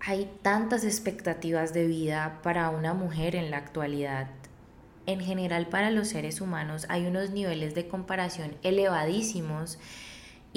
hay 0.00 0.30
tantas 0.42 0.84
expectativas 0.84 1.72
de 1.72 1.86
vida 1.86 2.38
para 2.42 2.70
una 2.70 2.92
mujer 2.94 3.34
en 3.34 3.50
la 3.50 3.56
actualidad. 3.56 4.28
En 5.06 5.20
general 5.20 5.68
para 5.68 5.90
los 5.90 6.08
seres 6.08 6.42
humanos 6.42 6.84
hay 6.90 7.06
unos 7.06 7.30
niveles 7.30 7.74
de 7.74 7.88
comparación 7.88 8.54
elevadísimos 8.62 9.78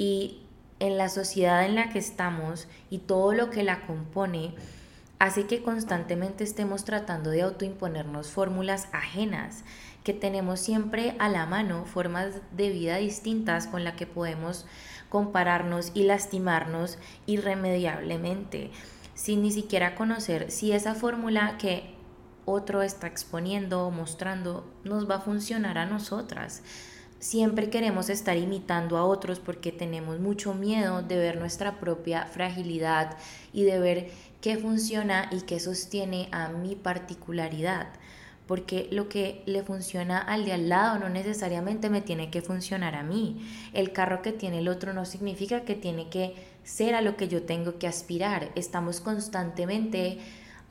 y 0.02 0.40
en 0.80 0.98
la 0.98 1.08
sociedad 1.08 1.64
en 1.64 1.76
la 1.76 1.90
que 1.90 2.00
estamos 2.00 2.66
y 2.90 2.98
todo 2.98 3.34
lo 3.34 3.50
que 3.50 3.62
la 3.62 3.86
compone 3.86 4.52
hace 5.20 5.46
que 5.46 5.62
constantemente 5.62 6.42
estemos 6.42 6.84
tratando 6.84 7.30
de 7.30 7.42
autoimponernos 7.42 8.32
fórmulas 8.32 8.88
ajenas, 8.90 9.62
que 10.02 10.12
tenemos 10.12 10.58
siempre 10.58 11.14
a 11.20 11.28
la 11.28 11.46
mano 11.46 11.84
formas 11.84 12.34
de 12.50 12.70
vida 12.70 12.96
distintas 12.96 13.68
con 13.68 13.84
las 13.84 13.94
que 13.94 14.08
podemos 14.08 14.66
compararnos 15.08 15.92
y 15.94 16.02
lastimarnos 16.02 16.98
irremediablemente, 17.26 18.72
sin 19.14 19.42
ni 19.42 19.52
siquiera 19.52 19.94
conocer 19.94 20.50
si 20.50 20.72
esa 20.72 20.96
fórmula 20.96 21.58
que 21.58 21.94
otro 22.44 22.82
está 22.82 23.06
exponiendo 23.06 23.86
o 23.86 23.92
mostrando 23.92 24.68
nos 24.82 25.08
va 25.08 25.16
a 25.16 25.20
funcionar 25.20 25.78
a 25.78 25.86
nosotras 25.86 26.64
siempre 27.22 27.70
queremos 27.70 28.10
estar 28.10 28.36
imitando 28.36 28.98
a 28.98 29.04
otros 29.04 29.38
porque 29.38 29.70
tenemos 29.70 30.18
mucho 30.18 30.54
miedo 30.54 31.02
de 31.02 31.16
ver 31.16 31.38
nuestra 31.38 31.78
propia 31.78 32.26
fragilidad 32.26 33.16
y 33.52 33.62
de 33.62 33.78
ver 33.78 34.10
qué 34.40 34.58
funciona 34.58 35.28
y 35.30 35.42
qué 35.42 35.60
sostiene 35.60 36.28
a 36.32 36.48
mi 36.48 36.74
particularidad. 36.74 37.86
Porque 38.48 38.88
lo 38.90 39.08
que 39.08 39.44
le 39.46 39.62
funciona 39.62 40.18
al 40.18 40.44
de 40.44 40.52
al 40.52 40.68
lado 40.68 40.98
no 40.98 41.08
necesariamente 41.08 41.90
me 41.90 42.00
tiene 42.00 42.28
que 42.28 42.42
funcionar 42.42 42.96
a 42.96 43.04
mí. 43.04 43.48
El 43.72 43.92
carro 43.92 44.20
que 44.20 44.32
tiene 44.32 44.58
el 44.58 44.66
otro 44.66 44.92
no 44.92 45.04
significa 45.04 45.60
que 45.60 45.76
tiene 45.76 46.08
que 46.10 46.34
ser 46.64 46.96
a 46.96 47.02
lo 47.02 47.16
que 47.16 47.28
yo 47.28 47.44
tengo 47.44 47.78
que 47.78 47.86
aspirar. 47.86 48.50
Estamos 48.56 49.00
constantemente 49.00 50.18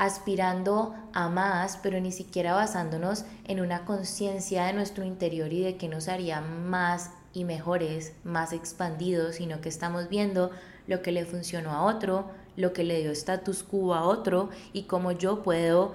aspirando 0.02 0.96
a 1.14 1.30
más, 1.30 1.78
pero 1.78 2.00
ni 2.00 2.12
siquiera 2.12 2.56
basándonos 2.56 3.24
en 3.46 3.62
una 3.62 3.86
conciencia 3.86 4.66
de 4.66 4.74
nuestro 4.74 5.04
interior 5.04 5.54
y 5.54 5.62
de 5.62 5.78
que 5.78 5.88
nos 5.88 6.08
haría 6.08 6.42
más 6.42 7.12
y 7.34 7.44
mejores, 7.44 8.14
más 8.24 8.52
expandidos, 8.52 9.36
sino 9.36 9.62
que 9.62 9.70
estamos 9.70 10.10
viendo 10.10 10.50
lo 10.88 11.04
que 11.04 11.12
le 11.12 11.24
funcionó 11.24 11.70
a 11.70 11.84
otro, 11.84 12.26
lo 12.58 12.74
que 12.74 12.84
le 12.84 13.00
dio 13.00 13.12
status 13.12 13.62
quo 13.62 13.94
a 13.94 14.02
otro 14.02 14.50
y 14.74 14.86
cómo 14.86 15.12
yo 15.12 15.44
puedo 15.44 15.94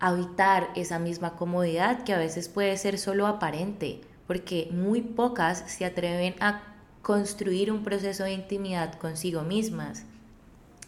habitar 0.00 0.68
esa 0.76 0.98
misma 0.98 1.36
comodidad 1.36 2.04
que 2.04 2.12
a 2.12 2.18
veces 2.18 2.50
puede 2.50 2.76
ser 2.76 2.98
solo 2.98 3.26
aparente, 3.26 4.02
porque 4.26 4.68
muy 4.70 5.00
pocas 5.00 5.64
se 5.66 5.86
atreven 5.86 6.34
a 6.40 6.60
construir 7.00 7.72
un 7.72 7.84
proceso 7.84 8.24
de 8.24 8.32
intimidad 8.32 8.98
consigo 8.98 9.44
mismas 9.44 10.04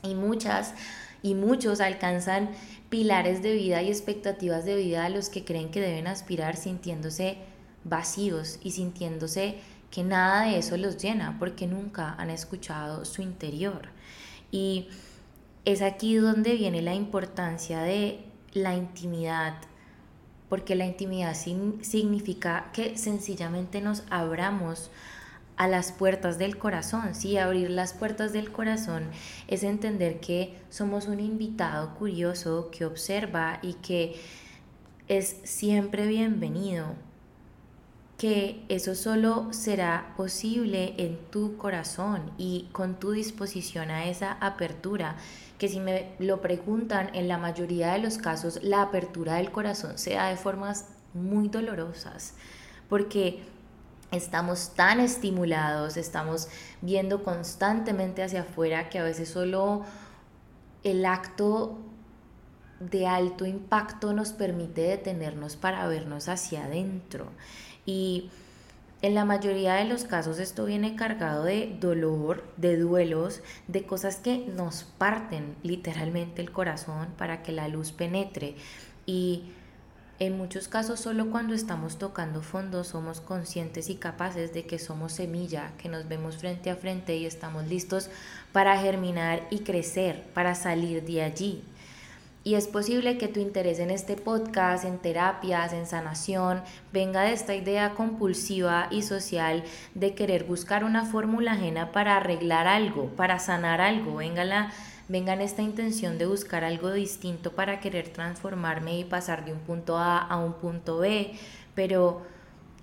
y 0.02 0.14
muchas 0.14 0.74
y 1.22 1.34
muchos 1.34 1.80
alcanzan 1.80 2.50
pilares 2.88 3.42
de 3.42 3.54
vida 3.54 3.82
y 3.82 3.88
expectativas 3.88 4.64
de 4.64 4.76
vida 4.76 5.04
a 5.04 5.08
los 5.08 5.28
que 5.28 5.44
creen 5.44 5.70
que 5.70 5.80
deben 5.80 6.06
aspirar 6.06 6.56
sintiéndose 6.56 7.38
vacíos 7.84 8.58
y 8.62 8.72
sintiéndose 8.72 9.56
que 9.90 10.02
nada 10.02 10.46
de 10.46 10.58
eso 10.58 10.76
los 10.76 10.96
llena 10.96 11.36
porque 11.38 11.66
nunca 11.66 12.14
han 12.18 12.30
escuchado 12.30 13.04
su 13.04 13.22
interior. 13.22 13.88
Y 14.50 14.88
es 15.64 15.82
aquí 15.82 16.16
donde 16.16 16.54
viene 16.54 16.82
la 16.82 16.94
importancia 16.94 17.82
de 17.82 18.24
la 18.52 18.74
intimidad, 18.74 19.54
porque 20.48 20.74
la 20.74 20.86
intimidad 20.86 21.34
significa 21.34 22.70
que 22.72 22.96
sencillamente 22.98 23.80
nos 23.80 24.02
abramos 24.10 24.90
a 25.62 25.68
las 25.68 25.92
puertas 25.92 26.38
del 26.38 26.58
corazón. 26.58 27.14
Sí, 27.14 27.38
abrir 27.38 27.70
las 27.70 27.92
puertas 27.92 28.32
del 28.32 28.50
corazón 28.50 29.04
es 29.46 29.62
entender 29.62 30.18
que 30.18 30.58
somos 30.70 31.06
un 31.06 31.20
invitado 31.20 31.94
curioso 31.94 32.68
que 32.72 32.84
observa 32.84 33.60
y 33.62 33.74
que 33.74 34.20
es 35.06 35.36
siempre 35.44 36.08
bienvenido. 36.08 36.86
Que 38.18 38.64
eso 38.68 38.96
solo 38.96 39.52
será 39.52 40.14
posible 40.16 40.94
en 40.98 41.16
tu 41.30 41.56
corazón 41.56 42.32
y 42.38 42.68
con 42.72 42.98
tu 42.98 43.12
disposición 43.12 43.92
a 43.92 44.06
esa 44.06 44.32
apertura. 44.40 45.14
Que 45.58 45.68
si 45.68 45.78
me 45.78 46.08
lo 46.18 46.40
preguntan, 46.40 47.14
en 47.14 47.28
la 47.28 47.38
mayoría 47.38 47.92
de 47.92 48.00
los 48.00 48.18
casos 48.18 48.58
la 48.64 48.82
apertura 48.82 49.34
del 49.34 49.52
corazón 49.52 49.96
se 49.96 50.14
da 50.14 50.26
de 50.26 50.36
formas 50.36 50.88
muy 51.14 51.46
dolorosas. 51.46 52.34
Porque 52.88 53.44
estamos 54.12 54.74
tan 54.74 55.00
estimulados, 55.00 55.96
estamos 55.96 56.48
viendo 56.82 57.24
constantemente 57.24 58.22
hacia 58.22 58.42
afuera 58.42 58.88
que 58.90 58.98
a 58.98 59.02
veces 59.02 59.30
solo 59.30 59.84
el 60.84 61.04
acto 61.06 61.78
de 62.78 63.06
alto 63.06 63.46
impacto 63.46 64.12
nos 64.12 64.32
permite 64.32 64.82
detenernos 64.82 65.56
para 65.56 65.86
vernos 65.86 66.28
hacia 66.28 66.64
adentro. 66.64 67.28
Y 67.86 68.30
en 69.00 69.14
la 69.14 69.24
mayoría 69.24 69.74
de 69.74 69.84
los 69.84 70.04
casos 70.04 70.38
esto 70.38 70.64
viene 70.66 70.94
cargado 70.94 71.44
de 71.44 71.76
dolor, 71.80 72.44
de 72.56 72.76
duelos, 72.76 73.40
de 73.66 73.84
cosas 73.84 74.16
que 74.16 74.38
nos 74.38 74.84
parten 74.84 75.56
literalmente 75.62 76.42
el 76.42 76.52
corazón 76.52 77.08
para 77.16 77.42
que 77.42 77.52
la 77.52 77.68
luz 77.68 77.92
penetre. 77.92 78.56
Y 79.06 79.52
en 80.18 80.36
muchos 80.36 80.68
casos 80.68 81.00
solo 81.00 81.30
cuando 81.30 81.54
estamos 81.54 81.98
tocando 81.98 82.42
fondo 82.42 82.84
somos 82.84 83.20
conscientes 83.20 83.90
y 83.90 83.96
capaces 83.96 84.54
de 84.54 84.64
que 84.64 84.78
somos 84.78 85.12
semilla, 85.12 85.72
que 85.78 85.88
nos 85.88 86.08
vemos 86.08 86.36
frente 86.36 86.70
a 86.70 86.76
frente 86.76 87.16
y 87.16 87.26
estamos 87.26 87.66
listos 87.66 88.08
para 88.52 88.78
germinar 88.78 89.46
y 89.50 89.60
crecer, 89.60 90.22
para 90.34 90.54
salir 90.54 91.02
de 91.04 91.22
allí. 91.22 91.62
Y 92.44 92.56
es 92.56 92.66
posible 92.66 93.18
que 93.18 93.28
tu 93.28 93.38
interés 93.38 93.78
en 93.78 93.90
este 93.92 94.16
podcast, 94.16 94.84
en 94.84 94.98
terapias, 94.98 95.72
en 95.72 95.86
sanación, 95.86 96.60
venga 96.92 97.22
de 97.22 97.32
esta 97.32 97.54
idea 97.54 97.94
compulsiva 97.94 98.88
y 98.90 99.02
social 99.02 99.62
de 99.94 100.14
querer 100.14 100.42
buscar 100.42 100.82
una 100.82 101.04
fórmula 101.04 101.52
ajena 101.52 101.92
para 101.92 102.16
arreglar 102.16 102.66
algo, 102.66 103.06
para 103.10 103.38
sanar 103.38 103.80
algo. 103.80 104.16
Venga 104.16 104.44
la 104.44 104.72
venga 105.08 105.32
en 105.32 105.40
esta 105.40 105.62
intención 105.62 106.18
de 106.18 106.26
buscar 106.26 106.64
algo 106.64 106.92
distinto 106.92 107.52
para 107.52 107.80
querer 107.80 108.08
transformarme 108.08 108.98
y 108.98 109.04
pasar 109.04 109.44
de 109.44 109.52
un 109.52 109.60
punto 109.60 109.98
A 109.98 110.18
a 110.18 110.36
un 110.38 110.54
punto 110.54 110.98
B, 110.98 111.32
pero 111.74 112.22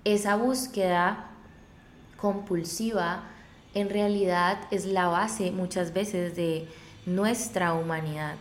esa 0.04 0.36
búsqueda 0.36 1.30
compulsiva 2.16 3.24
en 3.74 3.88
realidad 3.88 4.58
es 4.70 4.84
la 4.84 5.08
base 5.08 5.52
muchas 5.52 5.92
veces 5.92 6.36
de 6.36 6.68
nuestra 7.06 7.74
humanidad. 7.74 8.36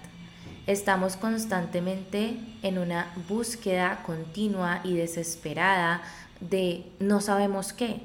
Estamos 0.67 1.15
constantemente 1.15 2.38
en 2.62 2.77
una 2.77 3.12
búsqueda 3.27 4.03
continua 4.05 4.81
y 4.83 4.95
desesperada 4.95 6.01
de 6.39 6.86
no 7.00 7.21
sabemos 7.21 7.74
qué. 7.74 8.01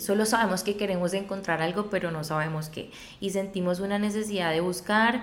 Solo 0.00 0.26
sabemos 0.26 0.62
que 0.62 0.76
queremos 0.76 1.14
encontrar 1.14 1.62
algo, 1.62 1.88
pero 1.90 2.10
no 2.10 2.24
sabemos 2.24 2.68
qué. 2.68 2.90
Y 3.20 3.30
sentimos 3.30 3.80
una 3.80 3.98
necesidad 3.98 4.50
de 4.52 4.60
buscar, 4.60 5.20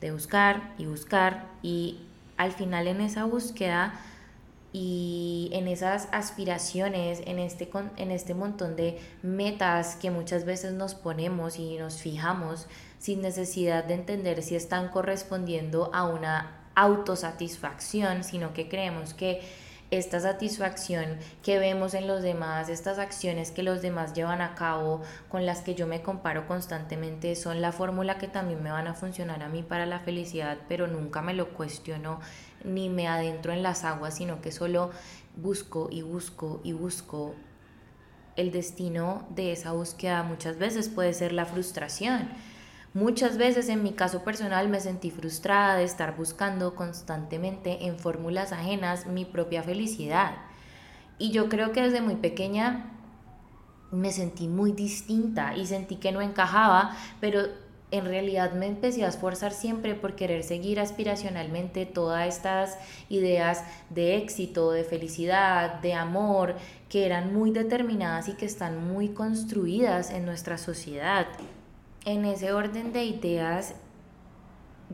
de 0.00 0.12
buscar 0.12 0.74
y 0.78 0.86
buscar. 0.86 1.46
Y 1.62 1.98
al 2.36 2.52
final 2.52 2.88
en 2.88 3.00
esa 3.00 3.24
búsqueda 3.24 3.94
y 4.72 5.48
en 5.52 5.68
esas 5.68 6.08
aspiraciones, 6.12 7.22
en 7.26 7.38
este, 7.38 7.70
en 7.96 8.10
este 8.10 8.34
montón 8.34 8.76
de 8.76 8.98
metas 9.22 9.96
que 9.96 10.10
muchas 10.10 10.44
veces 10.44 10.72
nos 10.72 10.94
ponemos 10.94 11.58
y 11.58 11.76
nos 11.78 11.96
fijamos 11.96 12.66
sin 12.98 13.22
necesidad 13.22 13.84
de 13.84 13.94
entender 13.94 14.42
si 14.42 14.56
están 14.56 14.88
correspondiendo 14.88 15.90
a 15.94 16.04
una 16.04 16.64
autosatisfacción, 16.74 18.22
sino 18.22 18.52
que 18.52 18.68
creemos 18.68 19.14
que 19.14 19.40
esta 19.90 20.18
satisfacción 20.20 21.18
que 21.42 21.58
vemos 21.58 21.94
en 21.94 22.06
los 22.06 22.22
demás, 22.22 22.68
estas 22.68 22.98
acciones 22.98 23.50
que 23.50 23.62
los 23.62 23.82
demás 23.82 24.14
llevan 24.14 24.40
a 24.40 24.54
cabo, 24.54 25.02
con 25.28 25.46
las 25.46 25.60
que 25.60 25.74
yo 25.74 25.86
me 25.86 26.02
comparo 26.02 26.46
constantemente, 26.46 27.36
son 27.36 27.60
la 27.60 27.72
fórmula 27.72 28.18
que 28.18 28.26
también 28.28 28.62
me 28.62 28.70
van 28.70 28.88
a 28.88 28.94
funcionar 28.94 29.42
a 29.42 29.48
mí 29.48 29.62
para 29.62 29.86
la 29.86 30.00
felicidad, 30.00 30.58
pero 30.68 30.86
nunca 30.86 31.22
me 31.22 31.34
lo 31.34 31.50
cuestiono 31.50 32.20
ni 32.64 32.88
me 32.88 33.06
adentro 33.06 33.52
en 33.52 33.62
las 33.62 33.84
aguas, 33.84 34.16
sino 34.16 34.40
que 34.40 34.50
solo 34.50 34.90
busco 35.36 35.88
y 35.90 36.02
busco 36.02 36.60
y 36.64 36.72
busco. 36.72 37.34
El 38.34 38.50
destino 38.50 39.26
de 39.30 39.52
esa 39.52 39.72
búsqueda 39.72 40.22
muchas 40.22 40.58
veces 40.58 40.88
puede 40.88 41.14
ser 41.14 41.32
la 41.32 41.46
frustración 41.46 42.28
Muchas 42.96 43.36
veces 43.36 43.68
en 43.68 43.82
mi 43.82 43.92
caso 43.92 44.24
personal 44.24 44.70
me 44.70 44.80
sentí 44.80 45.10
frustrada 45.10 45.76
de 45.76 45.84
estar 45.84 46.16
buscando 46.16 46.74
constantemente 46.74 47.84
en 47.84 47.98
fórmulas 47.98 48.52
ajenas 48.52 49.06
mi 49.06 49.26
propia 49.26 49.62
felicidad. 49.62 50.36
Y 51.18 51.30
yo 51.30 51.50
creo 51.50 51.72
que 51.72 51.82
desde 51.82 52.00
muy 52.00 52.14
pequeña 52.14 52.94
me 53.90 54.12
sentí 54.12 54.48
muy 54.48 54.72
distinta 54.72 55.54
y 55.54 55.66
sentí 55.66 55.96
que 55.96 56.10
no 56.10 56.22
encajaba, 56.22 56.96
pero 57.20 57.42
en 57.90 58.06
realidad 58.06 58.54
me 58.54 58.64
empecé 58.64 59.04
a 59.04 59.08
esforzar 59.08 59.52
siempre 59.52 59.94
por 59.94 60.16
querer 60.16 60.42
seguir 60.42 60.80
aspiracionalmente 60.80 61.84
todas 61.84 62.26
estas 62.26 62.78
ideas 63.10 63.62
de 63.90 64.16
éxito, 64.16 64.70
de 64.70 64.84
felicidad, 64.84 65.82
de 65.82 65.92
amor, 65.92 66.54
que 66.88 67.04
eran 67.04 67.34
muy 67.34 67.50
determinadas 67.50 68.28
y 68.28 68.36
que 68.36 68.46
están 68.46 68.88
muy 68.88 69.10
construidas 69.10 70.10
en 70.10 70.24
nuestra 70.24 70.56
sociedad. 70.56 71.26
En 72.06 72.24
ese 72.24 72.52
orden 72.52 72.92
de 72.92 73.04
ideas 73.04 73.74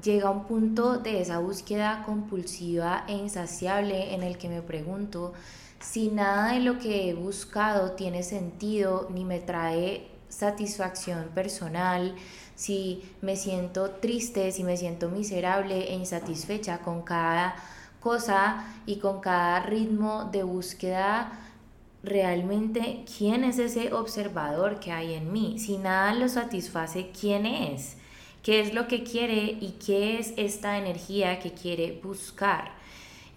llega 0.03 0.31
un 0.31 0.45
punto 0.45 0.97
de 0.97 1.21
esa 1.21 1.41
búsqueda 1.41 2.05
compulsiva 2.07 3.05
e 3.07 3.13
insaciable 3.13 4.15
en 4.15 4.23
el 4.23 4.39
que 4.39 4.49
me 4.49 4.63
pregunto 4.63 5.35
si 5.79 6.09
nada 6.09 6.55
de 6.55 6.61
lo 6.61 6.79
que 6.79 7.11
he 7.11 7.15
buscado 7.15 7.93
tiene 7.93 8.23
sentido 8.23 9.09
ni 9.11 9.27
me 9.27 9.41
trae 9.41 10.09
satisfacción 10.31 11.29
personal, 11.35 12.15
si 12.55 13.03
me 13.21 13.37
siento 13.37 13.91
triste, 13.91 14.51
si 14.51 14.65
me 14.65 14.79
siento 14.79 15.11
miserable 15.11 15.93
e 15.93 15.95
insatisfecha 15.95 16.79
con 16.79 17.03
cada 17.03 17.57
cosa 18.01 18.65
y 18.87 19.01
con 19.01 19.21
cada 19.21 19.61
ritmo 19.61 20.31
de 20.33 20.45
búsqueda, 20.45 21.31
realmente 22.03 23.05
quién 23.17 23.45
es 23.45 23.59
ese 23.59 23.93
observador 23.93 24.81
que 24.81 24.93
hay 24.93 25.15
en 25.15 25.33
mí. 25.33 25.59
Si 25.59 25.79
nada 25.79 26.15
lo 26.15 26.29
satisface, 26.29 27.11
¿quién 27.19 27.47
es? 27.47 27.97
¿Qué 28.43 28.61
es 28.61 28.75
lo 28.75 28.89
que 28.89 29.05
quiere 29.05 29.57
y 29.61 29.77
qué 29.85 30.19
es 30.19 30.35
esta 30.37 30.79
energía 30.79 31.39
que 31.39 31.53
quiere 31.53 32.01
buscar? 32.03 32.73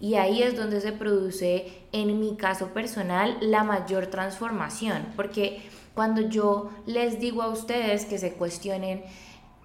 Y 0.00 0.14
ahí 0.16 0.42
es 0.42 0.56
donde 0.56 0.80
se 0.80 0.92
produce, 0.92 1.72
en 1.92 2.18
mi 2.20 2.36
caso 2.36 2.68
personal, 2.74 3.38
la 3.40 3.64
mayor 3.64 4.08
transformación, 4.08 5.06
porque 5.16 5.62
cuando 5.94 6.20
yo 6.20 6.70
les 6.84 7.18
digo 7.20 7.42
a 7.42 7.48
ustedes 7.48 8.04
que 8.04 8.18
se 8.18 8.34
cuestionen 8.34 9.02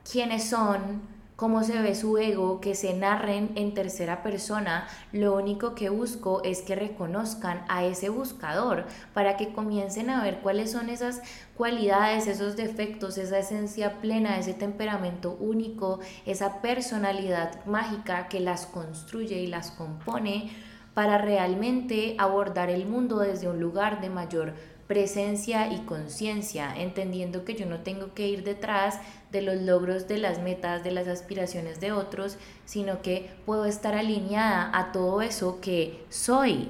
quiénes 0.09 0.49
son, 0.49 1.01
cómo 1.41 1.63
se 1.63 1.81
ve 1.81 1.95
su 1.95 2.19
ego, 2.19 2.61
que 2.61 2.75
se 2.75 2.93
narren 2.93 3.49
en 3.55 3.73
tercera 3.73 4.21
persona, 4.21 4.87
lo 5.11 5.35
único 5.35 5.73
que 5.73 5.89
busco 5.89 6.43
es 6.43 6.61
que 6.61 6.75
reconozcan 6.75 7.65
a 7.67 7.83
ese 7.83 8.09
buscador 8.09 8.85
para 9.15 9.37
que 9.37 9.51
comiencen 9.51 10.11
a 10.11 10.21
ver 10.21 10.41
cuáles 10.41 10.71
son 10.71 10.87
esas 10.87 11.23
cualidades, 11.57 12.27
esos 12.27 12.57
defectos, 12.57 13.17
esa 13.17 13.39
esencia 13.39 14.01
plena, 14.01 14.37
ese 14.37 14.53
temperamento 14.53 15.35
único, 15.39 15.99
esa 16.27 16.61
personalidad 16.61 17.65
mágica 17.65 18.27
que 18.27 18.39
las 18.39 18.67
construye 18.67 19.39
y 19.39 19.47
las 19.47 19.71
compone 19.71 20.51
para 20.93 21.17
realmente 21.17 22.15
abordar 22.19 22.69
el 22.69 22.85
mundo 22.85 23.17
desde 23.17 23.47
un 23.47 23.59
lugar 23.59 23.99
de 23.99 24.11
mayor 24.11 24.53
presencia 24.91 25.71
y 25.71 25.77
conciencia, 25.85 26.73
entendiendo 26.75 27.45
que 27.45 27.55
yo 27.55 27.65
no 27.65 27.79
tengo 27.79 28.13
que 28.13 28.27
ir 28.27 28.43
detrás 28.43 28.99
de 29.31 29.41
los 29.41 29.55
logros, 29.61 30.09
de 30.09 30.17
las 30.17 30.41
metas, 30.41 30.83
de 30.83 30.91
las 30.91 31.07
aspiraciones 31.07 31.79
de 31.79 31.93
otros, 31.93 32.37
sino 32.65 33.01
que 33.01 33.31
puedo 33.45 33.63
estar 33.63 33.95
alineada 33.95 34.69
a 34.77 34.91
todo 34.91 35.21
eso 35.21 35.61
que 35.61 36.03
soy. 36.09 36.67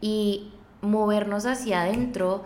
Y 0.00 0.50
movernos 0.80 1.46
hacia 1.46 1.82
adentro 1.82 2.42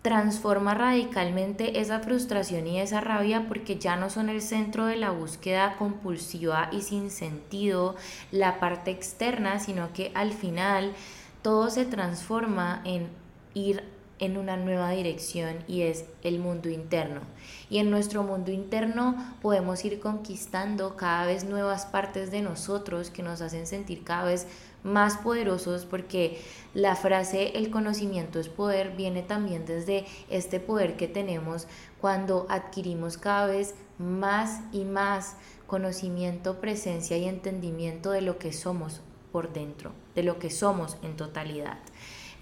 transforma 0.00 0.72
radicalmente 0.72 1.78
esa 1.78 2.00
frustración 2.00 2.66
y 2.66 2.80
esa 2.80 3.02
rabia 3.02 3.44
porque 3.46 3.76
ya 3.76 3.96
no 3.96 4.08
son 4.08 4.30
el 4.30 4.40
centro 4.40 4.86
de 4.86 4.96
la 4.96 5.10
búsqueda 5.10 5.76
compulsiva 5.76 6.70
y 6.72 6.80
sin 6.80 7.10
sentido, 7.10 7.94
la 8.30 8.58
parte 8.58 8.90
externa, 8.90 9.58
sino 9.58 9.92
que 9.92 10.12
al 10.14 10.32
final 10.32 10.94
todo 11.42 11.68
se 11.68 11.84
transforma 11.84 12.80
en 12.86 13.20
ir 13.54 13.82
en 14.18 14.36
una 14.36 14.56
nueva 14.56 14.90
dirección 14.92 15.64
y 15.66 15.82
es 15.82 16.04
el 16.22 16.38
mundo 16.38 16.68
interno. 16.68 17.22
Y 17.68 17.78
en 17.78 17.90
nuestro 17.90 18.22
mundo 18.22 18.52
interno 18.52 19.16
podemos 19.42 19.84
ir 19.84 19.98
conquistando 19.98 20.94
cada 20.96 21.26
vez 21.26 21.44
nuevas 21.44 21.86
partes 21.86 22.30
de 22.30 22.40
nosotros 22.40 23.10
que 23.10 23.24
nos 23.24 23.40
hacen 23.40 23.66
sentir 23.66 24.04
cada 24.04 24.26
vez 24.26 24.46
más 24.84 25.16
poderosos 25.16 25.86
porque 25.86 26.40
la 26.72 26.94
frase 26.94 27.56
el 27.56 27.70
conocimiento 27.70 28.38
es 28.38 28.48
poder 28.48 28.96
viene 28.96 29.22
también 29.22 29.64
desde 29.64 30.06
este 30.28 30.60
poder 30.60 30.96
que 30.96 31.08
tenemos 31.08 31.66
cuando 32.00 32.46
adquirimos 32.48 33.16
cada 33.16 33.46
vez 33.46 33.74
más 33.98 34.60
y 34.72 34.84
más 34.84 35.36
conocimiento, 35.66 36.60
presencia 36.60 37.16
y 37.16 37.24
entendimiento 37.24 38.10
de 38.10 38.20
lo 38.20 38.38
que 38.38 38.52
somos 38.52 39.00
por 39.32 39.52
dentro, 39.52 39.92
de 40.14 40.22
lo 40.22 40.38
que 40.38 40.50
somos 40.50 40.96
en 41.02 41.16
totalidad. 41.16 41.78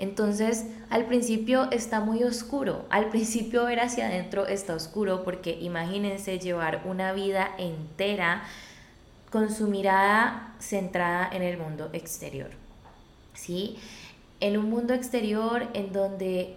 Entonces, 0.00 0.64
al 0.88 1.04
principio 1.04 1.70
está 1.70 2.00
muy 2.00 2.24
oscuro, 2.24 2.86
al 2.88 3.10
principio 3.10 3.66
ver 3.66 3.80
hacia 3.80 4.06
adentro 4.06 4.46
está 4.46 4.74
oscuro 4.74 5.24
porque 5.24 5.58
imagínense 5.60 6.38
llevar 6.38 6.82
una 6.86 7.12
vida 7.12 7.50
entera 7.58 8.42
con 9.30 9.52
su 9.52 9.68
mirada 9.68 10.54
centrada 10.58 11.28
en 11.30 11.42
el 11.42 11.58
mundo 11.58 11.90
exterior. 11.92 12.48
¿Sí? 13.34 13.76
En 14.40 14.56
un 14.56 14.70
mundo 14.70 14.94
exterior 14.94 15.68
en 15.74 15.92
donde 15.92 16.56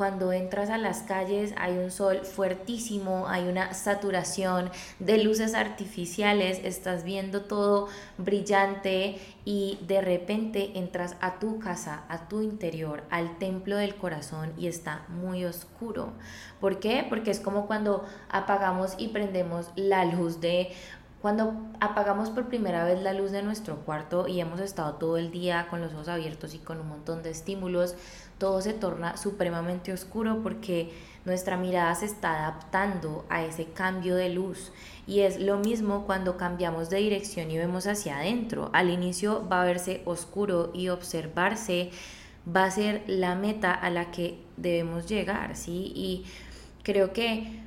cuando 0.00 0.32
entras 0.32 0.70
a 0.70 0.78
las 0.78 1.02
calles 1.02 1.52
hay 1.58 1.76
un 1.76 1.90
sol 1.90 2.20
fuertísimo, 2.24 3.28
hay 3.28 3.48
una 3.48 3.74
saturación 3.74 4.70
de 4.98 5.22
luces 5.22 5.52
artificiales, 5.52 6.58
estás 6.64 7.04
viendo 7.04 7.42
todo 7.42 7.88
brillante 8.16 9.18
y 9.44 9.78
de 9.86 10.00
repente 10.00 10.78
entras 10.78 11.16
a 11.20 11.38
tu 11.38 11.58
casa, 11.58 12.04
a 12.08 12.28
tu 12.28 12.40
interior, 12.40 13.02
al 13.10 13.36
templo 13.36 13.76
del 13.76 13.94
corazón 13.94 14.54
y 14.56 14.68
está 14.68 15.04
muy 15.08 15.44
oscuro. 15.44 16.14
¿Por 16.62 16.80
qué? 16.80 17.04
Porque 17.06 17.30
es 17.30 17.38
como 17.38 17.66
cuando 17.66 18.06
apagamos 18.30 18.94
y 18.96 19.08
prendemos 19.08 19.70
la 19.76 20.06
luz 20.06 20.40
de 20.40 20.72
cuando 21.20 21.52
apagamos 21.80 22.30
por 22.30 22.48
primera 22.48 22.84
vez 22.84 23.02
la 23.02 23.12
luz 23.12 23.30
de 23.30 23.42
nuestro 23.42 23.76
cuarto 23.76 24.26
y 24.26 24.40
hemos 24.40 24.58
estado 24.60 24.94
todo 24.94 25.18
el 25.18 25.30
día 25.30 25.66
con 25.68 25.82
los 25.82 25.92
ojos 25.92 26.08
abiertos 26.08 26.54
y 26.54 26.58
con 26.58 26.80
un 26.80 26.88
montón 26.88 27.22
de 27.22 27.28
estímulos, 27.28 27.94
todo 28.40 28.62
se 28.62 28.72
torna 28.72 29.18
supremamente 29.18 29.92
oscuro 29.92 30.40
porque 30.42 30.90
nuestra 31.26 31.58
mirada 31.58 31.94
se 31.94 32.06
está 32.06 32.38
adaptando 32.38 33.26
a 33.28 33.44
ese 33.44 33.66
cambio 33.66 34.16
de 34.16 34.30
luz. 34.30 34.72
Y 35.06 35.20
es 35.20 35.38
lo 35.38 35.58
mismo 35.58 36.06
cuando 36.06 36.38
cambiamos 36.38 36.88
de 36.88 36.96
dirección 36.96 37.50
y 37.50 37.58
vemos 37.58 37.86
hacia 37.86 38.16
adentro. 38.16 38.70
Al 38.72 38.88
inicio 38.88 39.46
va 39.46 39.60
a 39.60 39.66
verse 39.66 40.00
oscuro 40.06 40.70
y 40.72 40.88
observarse 40.88 41.90
va 42.44 42.64
a 42.64 42.70
ser 42.70 43.04
la 43.06 43.34
meta 43.34 43.74
a 43.74 43.90
la 43.90 44.10
que 44.10 44.38
debemos 44.56 45.06
llegar, 45.06 45.54
¿sí? 45.54 45.92
Y 45.94 46.24
creo 46.82 47.12
que 47.12 47.60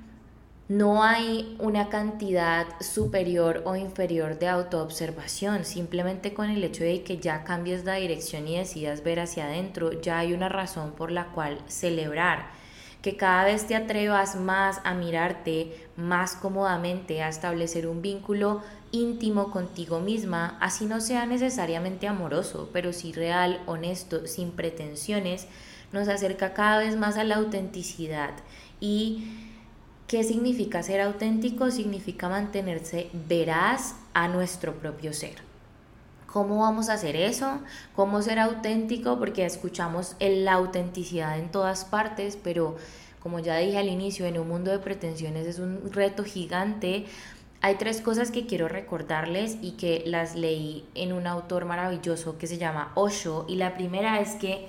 no 0.70 1.04
hay 1.04 1.58
una 1.60 1.90
cantidad 1.90 2.66
superior 2.80 3.64
o 3.66 3.76
inferior 3.76 4.40
de 4.40 4.48
autoobservación, 4.48 5.66
simplemente 5.66 6.34
con 6.34 6.50
el 6.50 6.64
hecho 6.64 6.86
de 6.86 7.04
que 7.04 7.18
ya 7.18 7.44
cambies 7.44 7.84
la 7.84 7.96
dirección 7.96 8.48
y 8.48 8.58
decidas 8.58 9.04
ver 9.04 9.20
hacia 9.20 9.46
adentro, 9.46 10.02
ya 10.02 10.20
hay 10.20 10.34
una 10.34 10.48
razón 10.48 10.94
por 10.94 11.12
la 11.12 11.26
cual 11.28 11.60
celebrar, 11.68 12.48
que 13.02 13.18
cada 13.18 13.44
vez 13.44 13.68
te 13.68 13.76
atrevas 13.76 14.38
más 14.38 14.80
a 14.86 14.94
mirarte 14.94 15.88
más 15.98 16.36
cómodamente, 16.36 17.22
a 17.22 17.28
establecer 17.28 17.86
un 17.86 18.02
vínculo 18.02 18.62
íntimo 18.92 19.52
contigo 19.52 20.00
misma, 20.00 20.58
así 20.62 20.86
no 20.86 21.02
sea 21.02 21.26
necesariamente 21.26 22.08
amoroso, 22.08 22.70
pero 22.72 22.94
sí 22.94 23.12
real, 23.12 23.62
honesto, 23.66 24.28
sin 24.28 24.52
pretensiones, 24.52 25.48
nos 25.92 26.08
acerca 26.08 26.54
cada 26.54 26.78
vez 26.78 26.96
más 26.96 27.18
a 27.18 27.26
la 27.26 27.36
autenticidad 27.36 28.32
y 28.80 29.52
¿Qué 30.08 30.24
significa 30.24 30.84
ser 30.84 31.02
auténtico? 31.02 31.72
Significa 31.72 32.30
mantenerse 32.30 33.10
veraz 33.28 33.96
a 34.14 34.28
nuestro 34.28 34.74
propio 34.74 35.14
ser. 35.14 35.36
¿Cómo 36.28 36.60
vamos 36.62 36.90
a 36.90 36.94
hacer 36.94 37.16
eso? 37.16 37.60
¿Cómo 37.96 38.22
ser 38.22 38.40
auténtico? 38.40 39.20
Porque 39.20 39.46
escuchamos 39.46 40.16
la 40.20 40.54
autenticidad 40.54 41.38
en 41.38 41.52
todas 41.52 41.86
partes, 41.86 42.38
pero 42.42 42.76
como 43.22 43.40
ya 43.40 43.58
dije 43.58 43.78
al 43.78 43.88
inicio, 43.88 44.26
en 44.26 44.38
un 44.38 44.48
mundo 44.48 44.72
de 44.72 44.80
pretensiones 44.80 45.48
es 45.48 45.60
un 45.60 45.92
reto 45.92 46.24
gigante. 46.24 47.06
Hay 47.62 47.76
tres 47.76 48.02
cosas 48.02 48.32
que 48.32 48.46
quiero 48.46 48.68
recordarles 48.68 49.58
y 49.62 49.72
que 49.72 50.04
las 50.06 50.36
leí 50.36 50.86
en 50.96 51.14
un 51.14 51.28
autor 51.28 51.66
maravilloso 51.66 52.38
que 52.38 52.48
se 52.48 52.58
llama 52.58 52.92
Osho. 52.96 53.46
Y 53.48 53.56
la 53.56 53.76
primera 53.76 54.20
es 54.20 54.32
que 54.32 54.68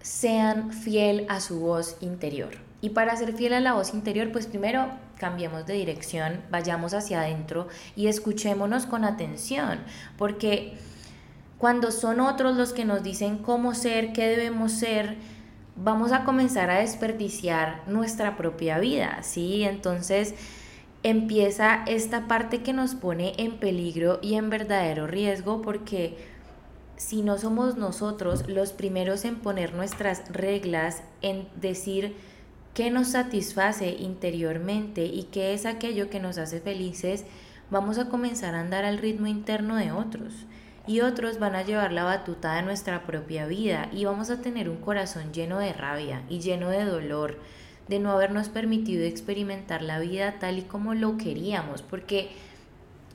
sean 0.00 0.72
fiel 0.72 1.26
a 1.28 1.40
su 1.40 1.60
voz 1.60 1.96
interior. 2.00 2.56
Y 2.84 2.90
para 2.90 3.16
ser 3.16 3.32
fiel 3.32 3.54
a 3.54 3.60
la 3.60 3.72
voz 3.72 3.94
interior, 3.94 4.30
pues 4.30 4.46
primero 4.46 4.90
cambiemos 5.16 5.64
de 5.64 5.72
dirección, 5.72 6.42
vayamos 6.50 6.92
hacia 6.92 7.22
adentro 7.22 7.66
y 7.96 8.08
escuchémonos 8.08 8.84
con 8.84 9.06
atención, 9.06 9.78
porque 10.18 10.74
cuando 11.56 11.90
son 11.90 12.20
otros 12.20 12.58
los 12.58 12.74
que 12.74 12.84
nos 12.84 13.02
dicen 13.02 13.38
cómo 13.38 13.74
ser, 13.74 14.12
qué 14.12 14.26
debemos 14.26 14.72
ser, 14.72 15.16
vamos 15.76 16.12
a 16.12 16.24
comenzar 16.24 16.68
a 16.68 16.80
desperdiciar 16.80 17.80
nuestra 17.86 18.36
propia 18.36 18.78
vida, 18.80 19.22
¿sí? 19.22 19.64
Entonces 19.64 20.34
empieza 21.02 21.84
esta 21.86 22.28
parte 22.28 22.62
que 22.62 22.74
nos 22.74 22.94
pone 22.94 23.32
en 23.38 23.56
peligro 23.56 24.18
y 24.20 24.34
en 24.34 24.50
verdadero 24.50 25.06
riesgo 25.06 25.62
porque 25.62 26.18
si 26.98 27.22
no 27.22 27.38
somos 27.38 27.78
nosotros 27.78 28.46
los 28.46 28.72
primeros 28.72 29.24
en 29.24 29.36
poner 29.36 29.72
nuestras 29.72 30.30
reglas, 30.30 31.02
en 31.22 31.48
decir 31.58 32.14
qué 32.74 32.90
nos 32.90 33.08
satisface 33.08 33.96
interiormente 34.00 35.04
y 35.04 35.24
qué 35.24 35.54
es 35.54 35.64
aquello 35.64 36.10
que 36.10 36.20
nos 36.20 36.38
hace 36.38 36.60
felices, 36.60 37.24
vamos 37.70 37.98
a 37.98 38.08
comenzar 38.08 38.54
a 38.54 38.60
andar 38.60 38.84
al 38.84 38.98
ritmo 38.98 39.28
interno 39.28 39.76
de 39.76 39.92
otros. 39.92 40.34
Y 40.86 41.00
otros 41.00 41.38
van 41.38 41.54
a 41.54 41.62
llevar 41.62 41.92
la 41.92 42.04
batuta 42.04 42.54
de 42.54 42.62
nuestra 42.62 43.04
propia 43.04 43.46
vida 43.46 43.88
y 43.90 44.04
vamos 44.04 44.28
a 44.28 44.42
tener 44.42 44.68
un 44.68 44.76
corazón 44.76 45.32
lleno 45.32 45.58
de 45.58 45.72
rabia 45.72 46.22
y 46.28 46.40
lleno 46.40 46.68
de 46.68 46.84
dolor 46.84 47.38
de 47.88 47.98
no 48.00 48.10
habernos 48.10 48.48
permitido 48.48 49.04
experimentar 49.04 49.82
la 49.82 49.98
vida 49.98 50.38
tal 50.38 50.58
y 50.58 50.62
como 50.62 50.94
lo 50.94 51.16
queríamos, 51.16 51.82
porque 51.82 52.30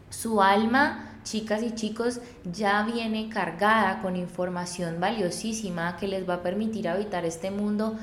su 0.10 0.42
alma, 0.42 1.20
chicas 1.24 1.62
y 1.64 1.72
chicos, 1.76 2.22
ya 2.52 2.84
viene 2.84 3.30
cargada 3.30 4.02
con 4.02 4.16
información 4.16 5.00
valiosísima 5.00 5.98
que 5.98 6.08
les 6.08 6.28
va 6.28 6.36
a 6.36 6.44
permitir 6.44 6.88
habitar 6.88 7.26
este 7.26 7.52
mundo 7.52 7.98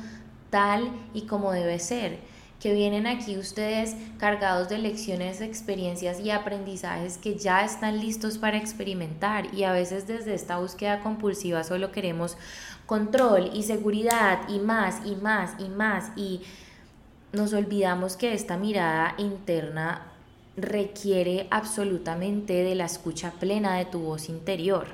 tal 0.50 0.90
y 1.14 1.22
como 1.22 1.52
debe 1.52 1.78
ser. 1.78 2.18
Que 2.60 2.72
vienen 2.72 3.06
aquí 3.06 3.36
ustedes 3.36 3.94
cargados 4.18 4.68
de 4.68 4.78
lecciones, 4.78 5.40
experiencias 5.40 6.20
y 6.20 6.30
aprendizajes 6.30 7.18
que 7.18 7.36
ya 7.36 7.64
están 7.64 8.00
listos 8.00 8.38
para 8.38 8.56
experimentar 8.56 9.54
y 9.54 9.64
a 9.64 9.72
veces 9.72 10.06
desde 10.06 10.34
esta 10.34 10.56
búsqueda 10.58 11.02
compulsiva 11.02 11.64
solo 11.64 11.92
queremos 11.92 12.36
control 12.86 13.50
y 13.52 13.64
seguridad 13.64 14.48
y 14.48 14.58
más 14.58 15.04
y 15.04 15.16
más 15.16 15.60
y 15.60 15.68
más 15.68 16.12
y 16.16 16.40
nos 17.32 17.52
olvidamos 17.52 18.16
que 18.16 18.32
esta 18.32 18.56
mirada 18.56 19.14
interna 19.18 20.12
requiere 20.56 21.46
absolutamente 21.50 22.54
de 22.54 22.74
la 22.74 22.86
escucha 22.86 23.32
plena 23.32 23.76
de 23.76 23.84
tu 23.84 24.00
voz 24.00 24.28
interior. 24.28 24.86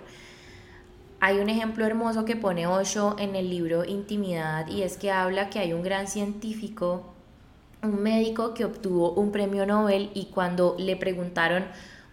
Hay 1.24 1.38
un 1.38 1.48
ejemplo 1.48 1.86
hermoso 1.86 2.24
que 2.24 2.34
pone 2.34 2.66
Osho 2.66 3.14
en 3.16 3.36
el 3.36 3.48
libro 3.48 3.84
Intimidad 3.84 4.66
y 4.66 4.82
es 4.82 4.96
que 4.96 5.12
habla 5.12 5.50
que 5.50 5.60
hay 5.60 5.72
un 5.72 5.84
gran 5.84 6.08
científico, 6.08 7.14
un 7.80 8.02
médico 8.02 8.54
que 8.54 8.64
obtuvo 8.64 9.12
un 9.12 9.30
premio 9.30 9.64
Nobel 9.64 10.10
y 10.14 10.24
cuando 10.34 10.74
le 10.80 10.96
preguntaron 10.96 11.66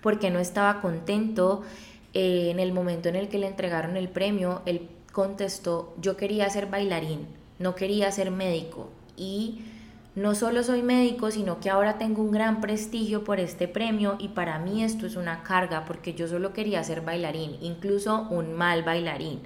por 0.04 0.19
qué 0.19 0.30
no 0.30 0.38
estaba 0.38 0.80
contento 0.80 1.63
eh, 2.13 2.52
en 2.52 2.60
el 2.60 2.72
momento 2.72 3.10
en 3.10 3.15
el 3.15 3.30
que 3.30 3.39
le 3.39 3.48
entregaron 3.48 3.98
el 3.98 4.10
premio, 4.10 4.62
él 4.67 4.88
contestó, 5.12 5.95
yo 6.00 6.15
quería 6.15 6.48
ser 6.52 6.67
bailarín, 6.67 7.26
no 7.58 7.74
quería 7.74 8.12
ser 8.12 8.30
médico 8.30 8.91
y 9.17 9.63
no 10.19 10.36
solo 10.36 10.63
soy 10.63 10.84
médico, 10.84 11.32
sino 11.32 11.62
que 11.62 11.69
ahora 11.69 11.97
tengo 11.97 12.21
un 12.21 12.32
gran 12.32 12.60
prestigio 12.60 13.23
por 13.23 13.39
este 13.39 13.69
premio 13.69 14.17
y 14.19 14.27
para 14.27 14.60
mí 14.60 14.84
esto 14.84 15.05
es 15.05 15.15
una 15.15 15.43
carga 15.43 15.86
porque 15.86 16.13
yo 16.13 16.27
solo 16.27 16.51
quería 16.51 16.84
ser 16.84 16.99
bailarín, 16.99 17.55
incluso 17.62 18.27
un 18.29 18.53
mal 18.53 18.84
bailarín. 18.84 19.39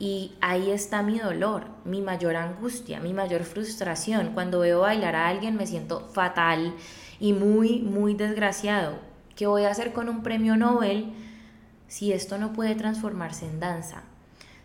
Y 0.00 0.32
ahí 0.40 0.72
está 0.72 1.02
mi 1.02 1.20
dolor, 1.20 1.66
mi 1.84 2.00
mayor 2.00 2.34
angustia, 2.34 2.98
mi 2.98 3.12
mayor 3.12 3.44
frustración. 3.44 4.32
Cuando 4.34 4.58
veo 4.58 4.80
bailar 4.80 5.14
a 5.14 5.28
alguien 5.28 5.54
me 5.54 5.68
siento 5.68 6.08
fatal 6.12 6.74
y 7.20 7.32
muy, 7.32 7.78
muy 7.78 8.14
desgraciado. 8.14 8.98
¿Qué 9.36 9.46
voy 9.46 9.62
a 9.62 9.70
hacer 9.70 9.92
con 9.92 10.08
un 10.08 10.24
premio 10.24 10.56
Nobel 10.56 11.12
si 11.86 12.12
esto 12.12 12.36
no 12.36 12.52
puede 12.52 12.74
transformarse 12.74 13.46
en 13.46 13.60
danza? 13.60 14.02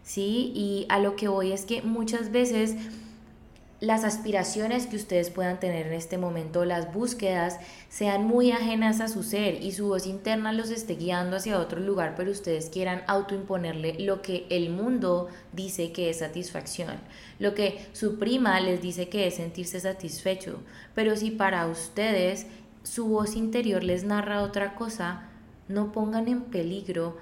¿Sí? 0.02 0.52
Y 0.56 0.88
a 0.90 0.98
lo 0.98 1.16
que 1.16 1.28
voy 1.28 1.52
es 1.52 1.66
que 1.66 1.84
muchas 1.84 2.32
veces 2.32 2.76
las 3.82 4.06
aspiraciones 4.06 4.88
que 4.88 4.96
ustedes 4.96 5.30
puedan 5.30 5.60
tener 5.60 5.88
en 5.88 5.94
este 5.94 6.18
momento, 6.18 6.64
las 6.64 6.94
búsquedas, 6.94 7.60
sean 7.90 8.24
muy 8.24 8.52
ajenas 8.52 9.02
a 9.02 9.10
su 9.10 9.22
ser 9.22 9.62
y 9.62 9.74
su 9.74 9.88
voz 9.88 10.08
interna 10.08 10.54
los 10.54 10.70
esté 10.70 10.96
guiando 10.96 11.36
hacia 11.36 11.60
otro 11.60 11.82
lugar, 11.82 12.14
pero 12.16 12.32
ustedes 12.32 12.70
quieran 12.70 13.04
autoimponerle 13.08 14.00
lo 14.00 14.22
que 14.22 14.48
el 14.50 14.70
mundo 14.70 15.28
dice 15.52 15.92
que 15.92 16.10
es 16.10 16.20
satisfacción, 16.20 16.96
lo 17.38 17.54
que 17.54 17.86
su 17.92 18.18
prima 18.18 18.60
les 18.62 18.82
dice 18.82 19.10
que 19.10 19.28
es 19.28 19.36
sentirse 19.36 19.80
satisfecho. 19.82 20.62
Pero 20.94 21.18
si 21.18 21.32
para 21.32 21.68
ustedes 21.68 22.48
su 22.84 23.08
voz 23.08 23.36
interior 23.36 23.84
les 23.84 24.06
narra 24.06 24.42
otra 24.42 24.76
cosa, 24.76 25.30
no 25.68 25.92
pongan 25.92 26.30
en 26.30 26.44
peligro 26.44 27.18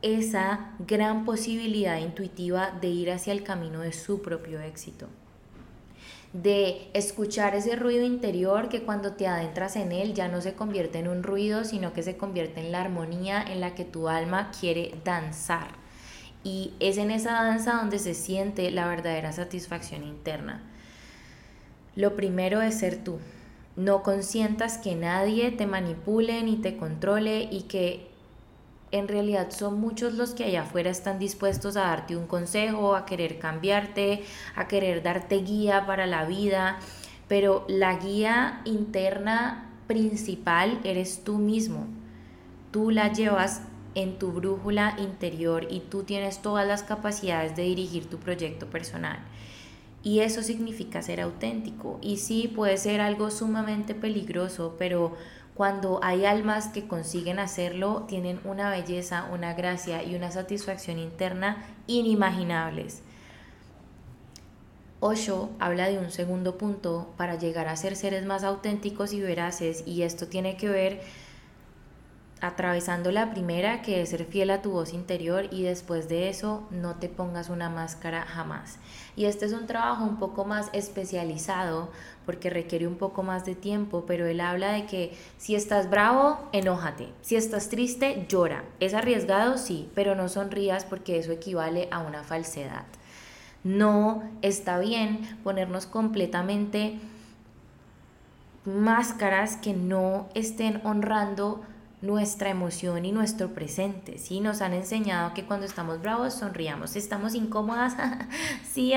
esa 0.00 0.74
gran 0.86 1.24
posibilidad 1.24 1.98
intuitiva 1.98 2.70
de 2.80 2.88
ir 2.88 3.10
hacia 3.10 3.32
el 3.32 3.42
camino 3.42 3.80
de 3.80 3.92
su 3.92 4.22
propio 4.22 4.60
éxito 4.60 5.08
de 6.32 6.88
escuchar 6.94 7.54
ese 7.54 7.76
ruido 7.76 8.04
interior 8.04 8.68
que 8.68 8.82
cuando 8.82 9.12
te 9.12 9.26
adentras 9.26 9.76
en 9.76 9.92
él 9.92 10.14
ya 10.14 10.28
no 10.28 10.40
se 10.40 10.54
convierte 10.54 10.98
en 10.98 11.08
un 11.08 11.22
ruido, 11.22 11.64
sino 11.64 11.92
que 11.92 12.02
se 12.02 12.16
convierte 12.16 12.60
en 12.60 12.72
la 12.72 12.80
armonía 12.80 13.42
en 13.42 13.60
la 13.60 13.74
que 13.74 13.84
tu 13.84 14.08
alma 14.08 14.50
quiere 14.58 14.94
danzar. 15.04 15.68
Y 16.42 16.72
es 16.80 16.96
en 16.96 17.10
esa 17.10 17.32
danza 17.32 17.74
donde 17.74 17.98
se 17.98 18.14
siente 18.14 18.70
la 18.70 18.88
verdadera 18.88 19.32
satisfacción 19.32 20.04
interna. 20.04 20.62
Lo 21.94 22.16
primero 22.16 22.62
es 22.62 22.78
ser 22.78 23.04
tú. 23.04 23.18
No 23.76 24.02
consientas 24.02 24.78
que 24.78 24.94
nadie 24.94 25.50
te 25.50 25.66
manipule 25.66 26.42
ni 26.42 26.56
te 26.56 26.76
controle 26.76 27.48
y 27.50 27.62
que 27.62 28.11
en 28.92 29.08
realidad 29.08 29.50
son 29.50 29.80
muchos 29.80 30.14
los 30.14 30.34
que 30.34 30.44
allá 30.44 30.62
afuera 30.62 30.90
están 30.90 31.18
dispuestos 31.18 31.76
a 31.76 31.82
darte 31.82 32.16
un 32.16 32.26
consejo, 32.26 32.94
a 32.94 33.06
querer 33.06 33.38
cambiarte, 33.38 34.22
a 34.54 34.68
querer 34.68 35.02
darte 35.02 35.36
guía 35.38 35.86
para 35.86 36.06
la 36.06 36.26
vida, 36.26 36.78
pero 37.26 37.64
la 37.68 37.96
guía 37.96 38.60
interna 38.66 39.70
principal 39.86 40.78
eres 40.84 41.24
tú 41.24 41.38
mismo. 41.38 41.86
Tú 42.70 42.90
la 42.90 43.12
llevas 43.12 43.62
en 43.94 44.18
tu 44.18 44.32
brújula 44.32 44.94
interior 44.98 45.66
y 45.70 45.80
tú 45.80 46.02
tienes 46.02 46.40
todas 46.40 46.66
las 46.66 46.82
capacidades 46.82 47.56
de 47.56 47.62
dirigir 47.62 48.08
tu 48.08 48.18
proyecto 48.18 48.66
personal. 48.66 49.18
Y 50.02 50.20
eso 50.20 50.42
significa 50.42 51.00
ser 51.00 51.20
auténtico. 51.20 51.98
Y 52.02 52.16
sí, 52.16 52.50
puede 52.54 52.76
ser 52.76 53.00
algo 53.00 53.30
sumamente 53.30 53.94
peligroso, 53.94 54.74
pero 54.78 55.16
cuando 55.62 56.00
hay 56.02 56.24
almas 56.24 56.66
que 56.66 56.88
consiguen 56.88 57.38
hacerlo, 57.38 58.02
tienen 58.08 58.40
una 58.42 58.68
belleza, 58.68 59.28
una 59.32 59.54
gracia 59.54 60.02
y 60.02 60.16
una 60.16 60.32
satisfacción 60.32 60.98
interna 60.98 61.64
inimaginables. 61.86 63.02
Osho 64.98 65.50
habla 65.60 65.88
de 65.88 66.00
un 66.00 66.10
segundo 66.10 66.58
punto 66.58 67.14
para 67.16 67.36
llegar 67.36 67.68
a 67.68 67.76
ser 67.76 67.94
seres 67.94 68.26
más 68.26 68.42
auténticos 68.42 69.12
y 69.12 69.20
veraces 69.20 69.84
y 69.86 70.02
esto 70.02 70.26
tiene 70.26 70.56
que 70.56 70.68
ver 70.68 71.00
atravesando 72.40 73.12
la 73.12 73.30
primera, 73.30 73.82
que 73.82 74.02
es 74.02 74.08
ser 74.08 74.24
fiel 74.24 74.50
a 74.50 74.62
tu 74.62 74.72
voz 74.72 74.92
interior 74.92 75.46
y 75.52 75.62
después 75.62 76.08
de 76.08 76.28
eso 76.28 76.66
no 76.72 76.96
te 76.96 77.08
pongas 77.08 77.50
una 77.50 77.70
máscara 77.70 78.22
jamás. 78.22 78.78
Y 79.14 79.26
este 79.26 79.46
es 79.46 79.52
un 79.52 79.68
trabajo 79.68 80.02
un 80.02 80.18
poco 80.18 80.44
más 80.44 80.70
especializado 80.72 81.92
porque 82.24 82.50
requiere 82.50 82.86
un 82.86 82.96
poco 82.96 83.22
más 83.22 83.44
de 83.44 83.54
tiempo, 83.54 84.04
pero 84.06 84.26
él 84.26 84.40
habla 84.40 84.72
de 84.72 84.86
que 84.86 85.16
si 85.38 85.54
estás 85.54 85.90
bravo, 85.90 86.48
enójate, 86.52 87.08
si 87.22 87.36
estás 87.36 87.68
triste, 87.68 88.26
llora. 88.28 88.64
Es 88.80 88.94
arriesgado, 88.94 89.58
sí, 89.58 89.88
pero 89.94 90.14
no 90.14 90.28
sonrías 90.28 90.84
porque 90.84 91.18
eso 91.18 91.32
equivale 91.32 91.88
a 91.90 92.00
una 92.00 92.22
falsedad. 92.22 92.84
No 93.64 94.22
está 94.42 94.78
bien 94.78 95.38
ponernos 95.44 95.86
completamente 95.86 96.98
máscaras 98.64 99.56
que 99.56 99.74
no 99.74 100.28
estén 100.34 100.80
honrando 100.84 101.62
nuestra 102.00 102.50
emoción 102.50 103.04
y 103.04 103.12
nuestro 103.12 103.54
presente, 103.54 104.18
¿sí? 104.18 104.40
Nos 104.40 104.60
han 104.60 104.74
enseñado 104.74 105.34
que 105.34 105.44
cuando 105.44 105.66
estamos 105.66 106.02
bravos 106.02 106.34
sonriamos, 106.34 106.96
estamos 106.96 107.34
incómodas, 107.34 107.94
sí, 108.72 108.92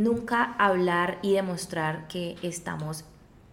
nunca 0.00 0.54
hablar 0.58 1.18
y 1.22 1.32
demostrar 1.32 2.08
que 2.08 2.36
estamos 2.42 3.04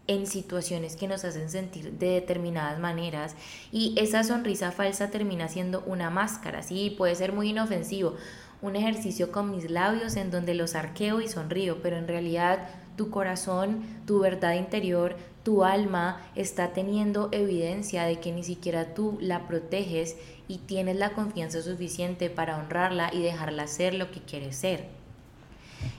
en 0.08 0.26
situaciones 0.26 0.96
que 0.96 1.08
nos 1.08 1.26
hacen 1.26 1.50
sentir 1.50 1.92
de 1.94 2.12
determinadas 2.12 2.80
maneras. 2.80 3.36
Y 3.72 3.94
esa 3.98 4.24
sonrisa 4.24 4.72
falsa 4.72 5.12
termina 5.12 5.48
siendo 5.50 5.84
una 5.86 6.10
máscara, 6.10 6.64
sí, 6.64 6.96
puede 6.98 7.16
ser 7.16 7.34
muy 7.34 7.50
inofensivo, 7.50 8.16
un 8.62 8.76
ejercicio 8.76 9.32
con 9.32 9.52
mis 9.52 9.70
labios 9.70 10.16
en 10.16 10.32
donde 10.32 10.56
los 10.56 10.76
arqueo 10.76 11.22
y 11.22 11.28
sonrío, 11.28 11.82
pero 11.82 11.98
en 11.98 12.08
realidad 12.08 12.70
tu 12.96 13.12
corazón, 13.12 13.84
tu 14.08 14.20
verdad 14.20 14.56
interior, 14.56 15.16
tu 15.44 15.64
alma 15.64 16.22
está 16.36 16.74
teniendo 16.74 17.30
evidencia 17.32 18.04
de 18.04 18.20
que 18.20 18.32
ni 18.32 18.44
siquiera 18.44 18.96
tú 18.96 19.18
la 19.22 19.48
proteges 19.48 20.18
y 20.48 20.58
tienes 20.58 20.96
la 20.96 21.12
confianza 21.12 21.62
suficiente 21.62 22.30
para 22.30 22.58
honrarla 22.58 23.12
y 23.14 23.22
dejarla 23.22 23.68
ser 23.68 23.94
lo 23.94 24.10
que 24.10 24.22
quiere 24.22 24.52
ser. 24.52 24.97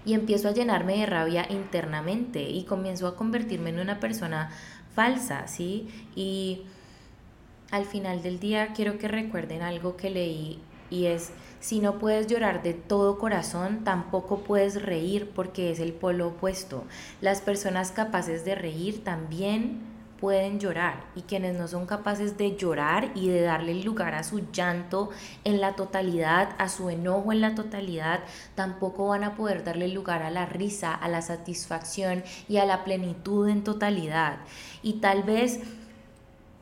Y 0.04 0.14
empiezo 0.14 0.48
a 0.48 0.52
llenarme 0.52 0.98
de 0.98 1.06
rabia 1.06 1.46
internamente 1.50 2.42
y 2.42 2.64
comienzo 2.64 3.06
a 3.06 3.16
convertirme 3.16 3.70
en 3.70 3.80
una 3.80 4.00
persona 4.00 4.50
falsa, 4.94 5.46
¿sí? 5.46 5.88
Y 6.14 6.62
al 7.70 7.84
final 7.84 8.22
del 8.22 8.40
día 8.40 8.72
quiero 8.74 8.98
que 8.98 9.08
recuerden 9.08 9.62
algo 9.62 9.96
que 9.96 10.10
leí 10.10 10.60
y 10.90 11.06
es 11.06 11.32
si 11.60 11.80
no 11.80 11.98
puedes 11.98 12.28
llorar 12.28 12.62
de 12.62 12.72
todo 12.72 13.18
corazón, 13.18 13.84
tampoco 13.84 14.38
puedes 14.38 14.80
reír 14.80 15.30
porque 15.34 15.70
es 15.70 15.80
el 15.80 15.92
polo 15.92 16.28
opuesto. 16.28 16.84
Las 17.20 17.40
personas 17.40 17.90
capaces 17.90 18.44
de 18.44 18.54
reír 18.54 19.02
también 19.02 19.80
pueden 20.20 20.60
llorar 20.60 21.04
y 21.14 21.22
quienes 21.22 21.56
no 21.56 21.68
son 21.68 21.86
capaces 21.86 22.36
de 22.36 22.56
llorar 22.56 23.10
y 23.14 23.28
de 23.28 23.42
darle 23.42 23.74
lugar 23.82 24.14
a 24.14 24.24
su 24.24 24.40
llanto 24.52 25.10
en 25.44 25.60
la 25.60 25.74
totalidad, 25.76 26.50
a 26.58 26.68
su 26.68 26.90
enojo 26.90 27.32
en 27.32 27.40
la 27.40 27.54
totalidad, 27.54 28.20
tampoco 28.54 29.08
van 29.08 29.24
a 29.24 29.34
poder 29.36 29.64
darle 29.64 29.88
lugar 29.88 30.22
a 30.22 30.30
la 30.30 30.46
risa, 30.46 30.94
a 30.94 31.08
la 31.08 31.22
satisfacción 31.22 32.24
y 32.48 32.58
a 32.58 32.66
la 32.66 32.84
plenitud 32.84 33.48
en 33.48 33.64
totalidad. 33.64 34.38
Y 34.82 34.94
tal 34.94 35.22
vez 35.22 35.60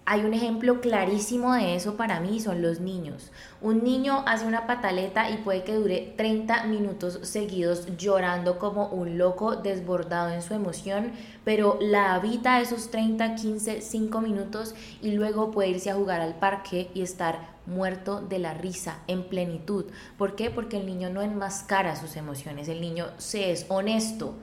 hay 0.09 0.25
un 0.25 0.35
ejemplo 0.35 0.81
clarísimo 0.81 1.53
de 1.55 1.75
eso 1.75 1.97
para 1.97 2.21
mí, 2.21 2.39
son 2.39 2.63
los 2.63 2.79
niños. 2.79 3.33
Un 3.61 3.83
niño 3.83 4.23
hace 4.27 4.47
una 4.47 4.69
pataleta 4.69 5.31
y 5.31 5.39
puede 5.39 5.65
que 5.65 5.75
dure 5.75 6.15
30 6.17 6.65
minutos 6.67 7.19
seguidos 7.23 7.89
llorando 7.99 8.61
como 8.61 8.87
un 8.87 9.19
loco 9.19 9.57
desbordado 9.57 10.31
en 10.31 10.43
su 10.43 10.55
emoción, 10.55 11.11
pero 11.45 11.77
la 11.81 12.15
habita 12.15 12.61
esos 12.61 12.93
30, 12.93 13.35
15, 13.35 13.81
5 13.81 14.21
minutos 14.21 14.77
y 15.03 15.11
luego 15.11 15.51
puede 15.51 15.71
irse 15.71 15.91
a 15.91 15.97
jugar 15.97 16.21
al 16.21 16.37
parque 16.37 16.89
y 16.95 17.03
estar 17.03 17.57
muerto 17.67 18.21
de 18.21 18.39
la 18.39 18.55
risa 18.55 19.01
en 19.09 19.25
plenitud. 19.25 19.87
¿Por 20.17 20.37
qué? 20.37 20.51
Porque 20.51 20.77
el 20.77 20.87
niño 20.87 21.11
no 21.11 21.21
enmascara 21.21 21.97
sus 21.97 22.15
emociones, 22.15 22.69
el 22.69 22.81
niño 22.81 23.07
se 23.19 23.51
es 23.51 23.67
honesto 23.69 24.37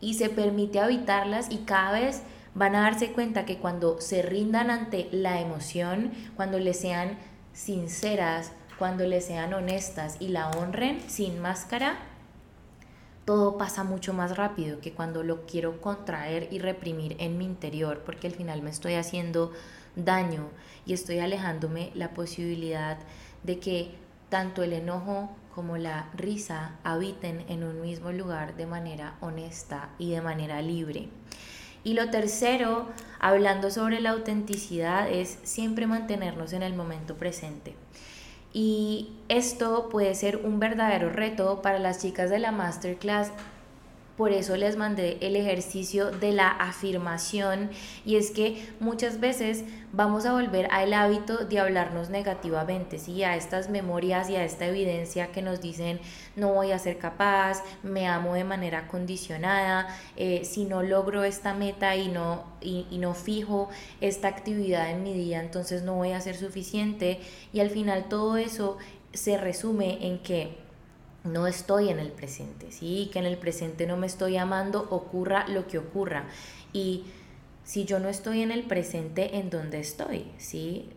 y 0.00 0.14
se 0.14 0.28
permite 0.28 0.78
habitarlas 0.78 1.50
y 1.50 1.58
cada 1.58 1.98
vez 1.98 2.22
van 2.54 2.74
a 2.74 2.82
darse 2.82 3.12
cuenta 3.12 3.44
que 3.44 3.58
cuando 3.58 4.00
se 4.00 4.22
rindan 4.22 4.70
ante 4.70 5.08
la 5.12 5.40
emoción, 5.40 6.12
cuando 6.36 6.58
le 6.58 6.74
sean 6.74 7.18
sinceras, 7.52 8.52
cuando 8.78 9.04
le 9.04 9.20
sean 9.20 9.52
honestas 9.52 10.16
y 10.20 10.28
la 10.28 10.48
honren 10.50 11.00
sin 11.08 11.40
máscara, 11.40 11.98
todo 13.24 13.58
pasa 13.58 13.84
mucho 13.84 14.12
más 14.12 14.36
rápido 14.36 14.80
que 14.80 14.92
cuando 14.92 15.22
lo 15.22 15.46
quiero 15.46 15.80
contraer 15.80 16.48
y 16.50 16.58
reprimir 16.58 17.16
en 17.20 17.38
mi 17.38 17.44
interior, 17.44 18.02
porque 18.04 18.26
al 18.26 18.34
final 18.34 18.62
me 18.62 18.70
estoy 18.70 18.94
haciendo 18.94 19.52
daño 19.94 20.48
y 20.86 20.94
estoy 20.94 21.18
alejándome 21.18 21.92
la 21.94 22.10
posibilidad 22.10 22.98
de 23.42 23.58
que 23.58 23.94
tanto 24.30 24.62
el 24.62 24.72
enojo 24.72 25.30
como 25.54 25.76
la 25.76 26.08
risa 26.14 26.76
habiten 26.84 27.44
en 27.48 27.64
un 27.64 27.80
mismo 27.80 28.12
lugar 28.12 28.56
de 28.56 28.66
manera 28.66 29.16
honesta 29.20 29.90
y 29.98 30.10
de 30.10 30.22
manera 30.22 30.62
libre. 30.62 31.08
Y 31.82 31.94
lo 31.94 32.10
tercero, 32.10 32.86
hablando 33.18 33.70
sobre 33.70 34.00
la 34.00 34.10
autenticidad, 34.10 35.10
es 35.10 35.38
siempre 35.42 35.86
mantenernos 35.86 36.52
en 36.52 36.62
el 36.62 36.74
momento 36.74 37.16
presente. 37.16 37.74
Y 38.52 39.10
esto 39.28 39.88
puede 39.88 40.14
ser 40.14 40.38
un 40.38 40.58
verdadero 40.58 41.08
reto 41.10 41.62
para 41.62 41.78
las 41.78 42.00
chicas 42.00 42.30
de 42.30 42.40
la 42.40 42.50
masterclass 42.50 43.30
por 44.20 44.32
eso 44.32 44.54
les 44.54 44.76
mandé 44.76 45.16
el 45.22 45.34
ejercicio 45.34 46.10
de 46.10 46.32
la 46.32 46.50
afirmación 46.50 47.70
y 48.04 48.16
es 48.16 48.30
que 48.30 48.68
muchas 48.78 49.18
veces 49.18 49.64
vamos 49.94 50.26
a 50.26 50.34
volver 50.34 50.68
al 50.72 50.92
hábito 50.92 51.46
de 51.46 51.58
hablarnos 51.58 52.10
negativamente, 52.10 52.98
¿sí? 52.98 53.24
a 53.24 53.34
estas 53.34 53.70
memorias 53.70 54.28
y 54.28 54.36
a 54.36 54.44
esta 54.44 54.66
evidencia 54.66 55.32
que 55.32 55.40
nos 55.40 55.62
dicen 55.62 56.00
no 56.36 56.52
voy 56.52 56.72
a 56.72 56.78
ser 56.78 56.98
capaz, 56.98 57.62
me 57.82 58.08
amo 58.08 58.34
de 58.34 58.44
manera 58.44 58.88
condicionada, 58.88 59.88
eh, 60.18 60.42
si 60.44 60.66
no 60.66 60.82
logro 60.82 61.24
esta 61.24 61.54
meta 61.54 61.96
y 61.96 62.08
no, 62.08 62.44
y, 62.60 62.86
y 62.90 62.98
no 62.98 63.14
fijo 63.14 63.70
esta 64.02 64.28
actividad 64.28 64.90
en 64.90 65.02
mi 65.02 65.14
día, 65.14 65.40
entonces 65.40 65.82
no 65.82 65.94
voy 65.94 66.12
a 66.12 66.20
ser 66.20 66.36
suficiente 66.36 67.20
y 67.54 67.60
al 67.60 67.70
final 67.70 68.10
todo 68.10 68.36
eso 68.36 68.76
se 69.14 69.38
resume 69.38 70.06
en 70.06 70.18
que 70.18 70.59
no 71.24 71.46
estoy 71.46 71.90
en 71.90 71.98
el 71.98 72.10
presente, 72.10 72.72
¿sí? 72.72 73.10
Que 73.12 73.18
en 73.18 73.26
el 73.26 73.36
presente 73.36 73.86
no 73.86 73.96
me 73.96 74.06
estoy 74.06 74.36
amando, 74.36 74.86
ocurra 74.90 75.46
lo 75.48 75.66
que 75.66 75.78
ocurra. 75.78 76.24
Y 76.72 77.04
si 77.64 77.84
yo 77.84 77.98
no 77.98 78.08
estoy 78.08 78.42
en 78.42 78.50
el 78.50 78.62
presente, 78.64 79.38
¿en 79.38 79.50
dónde 79.50 79.80
estoy? 79.80 80.30
¿Sí? 80.38 80.90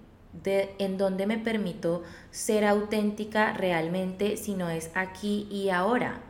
De, 0.43 0.73
en 0.79 0.97
dónde 0.97 1.27
me 1.27 1.37
permito 1.37 2.03
ser 2.31 2.65
auténtica 2.65 3.53
realmente 3.53 4.37
si 4.37 4.55
no 4.55 4.69
es 4.69 4.89
aquí 4.95 5.47
y 5.51 5.69
ahora. 5.69 6.21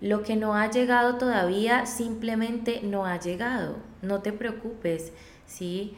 Lo 0.00 0.22
que 0.22 0.36
no 0.36 0.54
ha 0.54 0.70
llegado 0.70 1.16
todavía 1.16 1.86
simplemente 1.86 2.80
no 2.82 3.06
ha 3.06 3.20
llegado. 3.20 3.76
No 4.02 4.20
te 4.20 4.32
preocupes, 4.32 5.12
¿sí? 5.46 5.96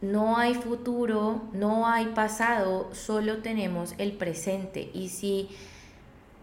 No 0.00 0.36
hay 0.36 0.54
futuro, 0.54 1.42
no 1.52 1.88
hay 1.88 2.06
pasado, 2.06 2.88
solo 2.94 3.38
tenemos 3.38 3.94
el 3.98 4.12
presente. 4.12 4.90
Y 4.94 5.08
si 5.08 5.48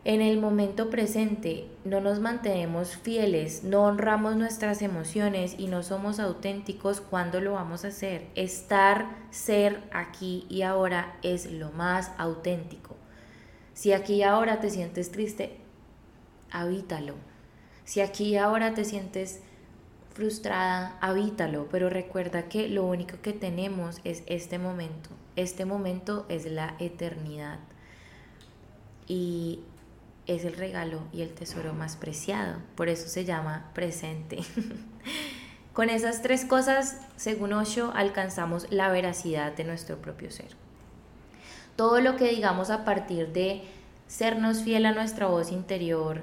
en 0.06 0.22
el 0.22 0.40
momento 0.40 0.92
presente 0.92 1.68
no 1.84 2.00
nos 2.00 2.20
mantenemos 2.20 2.96
fieles, 2.96 3.64
no 3.64 3.86
honramos 3.86 4.36
nuestras 4.36 4.84
emociones 4.84 5.56
y 5.58 5.66
no 5.66 5.82
somos 5.82 6.20
auténticos, 6.20 7.02
¿cuándo 7.02 7.42
lo 7.42 7.54
vamos 7.54 7.84
a 7.84 7.88
hacer? 7.88 8.28
Estar, 8.36 9.08
ser 9.32 9.82
aquí 9.92 10.46
y 10.48 10.62
ahora 10.62 11.18
es 11.24 11.52
lo 11.52 11.72
más 11.72 12.12
auténtico. 12.20 12.96
Si 13.74 13.94
aquí 13.94 14.18
y 14.18 14.24
ahora 14.24 14.60
te 14.60 14.70
sientes 14.70 15.12
triste, 15.12 15.58
habítalo. 16.52 17.16
Si 17.84 18.00
aquí 18.00 18.26
y 18.26 18.38
ahora 18.38 18.76
te 18.76 18.86
sientes 18.86 19.42
frustrada, 20.14 21.00
habítalo, 21.02 21.68
pero 21.72 21.90
recuerda 21.90 22.48
que 22.48 22.70
lo 22.70 22.86
único 22.86 23.22
que 23.24 23.34
tenemos 23.34 24.02
es 24.04 24.22
este 24.28 24.60
momento. 24.60 25.10
Este 25.36 25.66
momento 25.66 26.28
es 26.30 26.46
la 26.46 26.76
eternidad. 26.80 27.58
Y 29.08 29.62
es 30.28 30.46
el 30.46 30.56
regalo 30.56 31.02
y 31.14 31.22
el 31.22 31.34
tesoro 31.34 31.74
más 31.74 31.96
preciado, 31.96 32.58
por 32.76 32.90
eso 32.90 33.08
se 33.08 33.26
llama 33.26 33.70
presente. 33.74 34.40
Con 35.74 35.90
esas 35.90 36.22
tres 36.22 36.46
cosas, 36.46 37.02
según 37.18 37.54
Osho, 37.54 37.92
alcanzamos 37.96 38.68
la 38.72 38.90
veracidad 38.90 39.52
de 39.54 39.66
nuestro 39.66 39.98
propio 39.98 40.32
ser. 40.32 40.48
Todo 41.76 42.00
lo 42.00 42.16
que 42.16 42.30
digamos 42.30 42.70
a 42.70 42.86
partir 42.86 43.34
de 43.34 43.64
sernos 44.08 44.62
fiel 44.62 44.86
a 44.86 44.94
nuestra 44.94 45.28
voz 45.28 45.52
interior, 45.52 46.22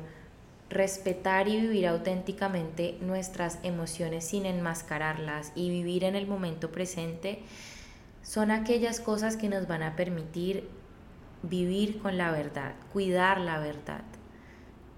respetar 0.71 1.49
y 1.49 1.61
vivir 1.61 1.87
auténticamente 1.87 2.97
nuestras 3.03 3.59
emociones 3.63 4.25
sin 4.25 4.47
enmascararlas 4.47 5.53
y 5.55 5.69
vivir 5.69 6.05
en 6.05 6.17
el 6.17 6.27
momento 6.27 6.73
presente, 6.73 7.43
son 8.23 8.51
aquellas 8.51 9.01
cosas 9.01 9.37
que 9.37 9.51
nos 9.51 9.67
van 9.67 9.83
a 9.83 9.97
permitir 9.97 10.69
vivir 11.43 11.99
con 12.01 12.19
la 12.19 12.31
verdad, 12.31 12.75
cuidar 12.93 13.41
la 13.41 13.59
verdad, 13.59 14.05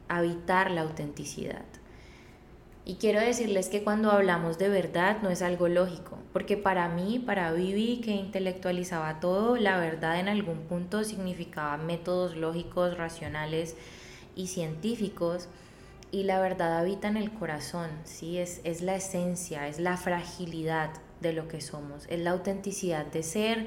habitar 0.09 0.71
la 0.71 0.83
autenticidad. 0.83 1.65
Y 2.87 2.97
quiero 2.97 3.19
decirles 3.19 3.69
que 3.69 3.83
cuando 3.83 4.11
hablamos 4.11 4.59
de 4.59 4.69
verdad 4.69 5.23
no 5.23 5.31
es 5.31 5.41
algo 5.41 5.69
lógico, 5.69 6.19
porque 6.35 6.59
para 6.59 6.89
mí, 6.89 7.19
para 7.19 7.51
Vivi, 7.53 8.03
que 8.03 8.11
intelectualizaba 8.11 9.21
todo, 9.21 9.57
la 9.57 9.79
verdad 9.79 10.21
en 10.21 10.29
algún 10.29 10.61
punto 10.65 11.03
significaba 11.03 11.79
métodos 11.79 12.37
lógicos, 12.37 12.99
racionales 12.99 13.75
y 14.37 14.49
científicos, 14.49 15.49
y 16.11 16.25
la 16.25 16.41
verdad 16.41 16.79
habita 16.79 17.09
en 17.09 17.17
el 17.17 17.33
corazón, 17.33 17.89
¿sí? 18.05 18.37
es, 18.39 18.61
es 18.65 18.83
la 18.83 18.97
esencia, 18.97 19.67
es 19.67 19.81
la 19.81 19.97
fragilidad 19.97 20.91
de 21.23 21.33
lo 21.33 21.49
que 21.49 21.63
somos, 21.63 22.07
es 22.09 22.21
la 22.21 22.33
autenticidad 22.33 23.07
de 23.07 23.23
ser, 23.23 23.67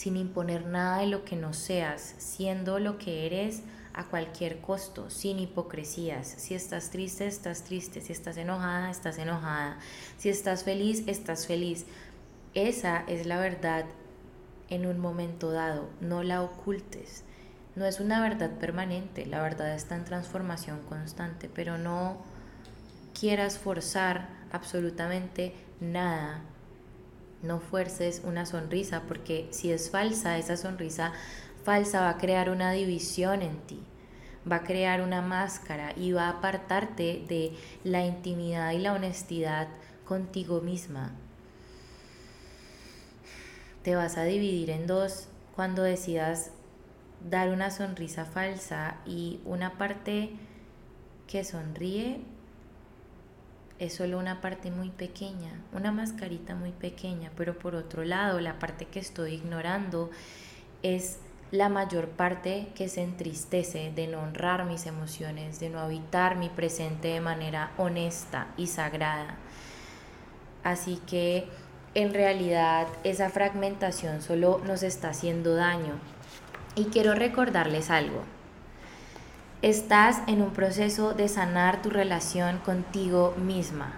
sin 0.00 0.16
imponer 0.16 0.64
nada 0.64 1.00
de 1.00 1.08
lo 1.08 1.26
que 1.26 1.36
no 1.36 1.52
seas, 1.52 2.14
siendo 2.16 2.78
lo 2.78 2.96
que 2.96 3.26
eres 3.26 3.60
a 3.92 4.04
cualquier 4.04 4.62
costo, 4.62 5.10
sin 5.10 5.38
hipocresías. 5.38 6.26
Si 6.26 6.54
estás 6.54 6.88
triste, 6.88 7.26
estás 7.26 7.64
triste. 7.64 8.00
Si 8.00 8.10
estás 8.10 8.38
enojada, 8.38 8.90
estás 8.90 9.18
enojada. 9.18 9.78
Si 10.16 10.30
estás 10.30 10.64
feliz, 10.64 11.02
estás 11.06 11.46
feliz. 11.46 11.84
Esa 12.54 13.04
es 13.08 13.26
la 13.26 13.38
verdad 13.40 13.84
en 14.70 14.86
un 14.86 14.98
momento 14.98 15.52
dado. 15.52 15.90
No 16.00 16.22
la 16.22 16.40
ocultes. 16.40 17.22
No 17.76 17.84
es 17.84 18.00
una 18.00 18.22
verdad 18.22 18.52
permanente. 18.52 19.26
La 19.26 19.42
verdad 19.42 19.74
está 19.74 19.96
en 19.96 20.06
transformación 20.06 20.80
constante. 20.88 21.50
Pero 21.54 21.76
no 21.76 22.16
quieras 23.12 23.58
forzar 23.58 24.30
absolutamente 24.50 25.54
nada 25.78 26.42
no 27.42 27.60
fuerces 27.60 28.22
una 28.24 28.46
sonrisa 28.46 29.02
porque 29.08 29.48
si 29.50 29.72
es 29.72 29.90
falsa, 29.90 30.38
esa 30.38 30.56
sonrisa 30.56 31.12
falsa 31.64 32.00
va 32.00 32.10
a 32.10 32.18
crear 32.18 32.50
una 32.50 32.72
división 32.72 33.42
en 33.42 33.58
ti, 33.66 33.82
va 34.50 34.56
a 34.56 34.64
crear 34.64 35.02
una 35.02 35.22
máscara 35.22 35.92
y 35.96 36.12
va 36.12 36.26
a 36.26 36.38
apartarte 36.38 37.24
de 37.28 37.52
la 37.84 38.04
intimidad 38.04 38.72
y 38.72 38.78
la 38.78 38.92
honestidad 38.92 39.68
contigo 40.04 40.60
misma. 40.60 41.12
Te 43.82 43.94
vas 43.94 44.18
a 44.18 44.24
dividir 44.24 44.70
en 44.70 44.86
dos 44.86 45.28
cuando 45.56 45.82
decidas 45.82 46.50
dar 47.28 47.50
una 47.50 47.70
sonrisa 47.70 48.24
falsa 48.24 48.96
y 49.06 49.40
una 49.44 49.78
parte 49.78 50.30
que 51.26 51.44
sonríe 51.44 52.20
es 53.80 53.94
solo 53.94 54.18
una 54.18 54.42
parte 54.42 54.70
muy 54.70 54.90
pequeña, 54.90 55.52
una 55.72 55.90
mascarita 55.90 56.54
muy 56.54 56.70
pequeña, 56.70 57.32
pero 57.34 57.58
por 57.58 57.74
otro 57.74 58.04
lado 58.04 58.38
la 58.38 58.58
parte 58.58 58.84
que 58.84 59.00
estoy 59.00 59.32
ignorando 59.34 60.10
es 60.82 61.18
la 61.50 61.70
mayor 61.70 62.08
parte 62.10 62.68
que 62.76 62.88
se 62.88 63.02
entristece 63.02 63.90
de 63.90 64.06
no 64.06 64.20
honrar 64.20 64.66
mis 64.66 64.86
emociones, 64.86 65.58
de 65.60 65.70
no 65.70 65.80
habitar 65.80 66.36
mi 66.36 66.50
presente 66.50 67.08
de 67.08 67.20
manera 67.22 67.72
honesta 67.78 68.48
y 68.58 68.66
sagrada. 68.66 69.36
Así 70.62 71.00
que 71.06 71.48
en 71.94 72.12
realidad 72.12 72.86
esa 73.02 73.30
fragmentación 73.30 74.20
solo 74.20 74.60
nos 74.64 74.82
está 74.82 75.08
haciendo 75.08 75.54
daño. 75.54 75.94
Y 76.76 76.84
quiero 76.84 77.14
recordarles 77.14 77.90
algo. 77.90 78.22
Estás 79.62 80.22
en 80.26 80.40
un 80.40 80.54
proceso 80.54 81.12
de 81.12 81.28
sanar 81.28 81.82
tu 81.82 81.90
relación 81.90 82.60
contigo 82.60 83.34
misma. 83.36 83.92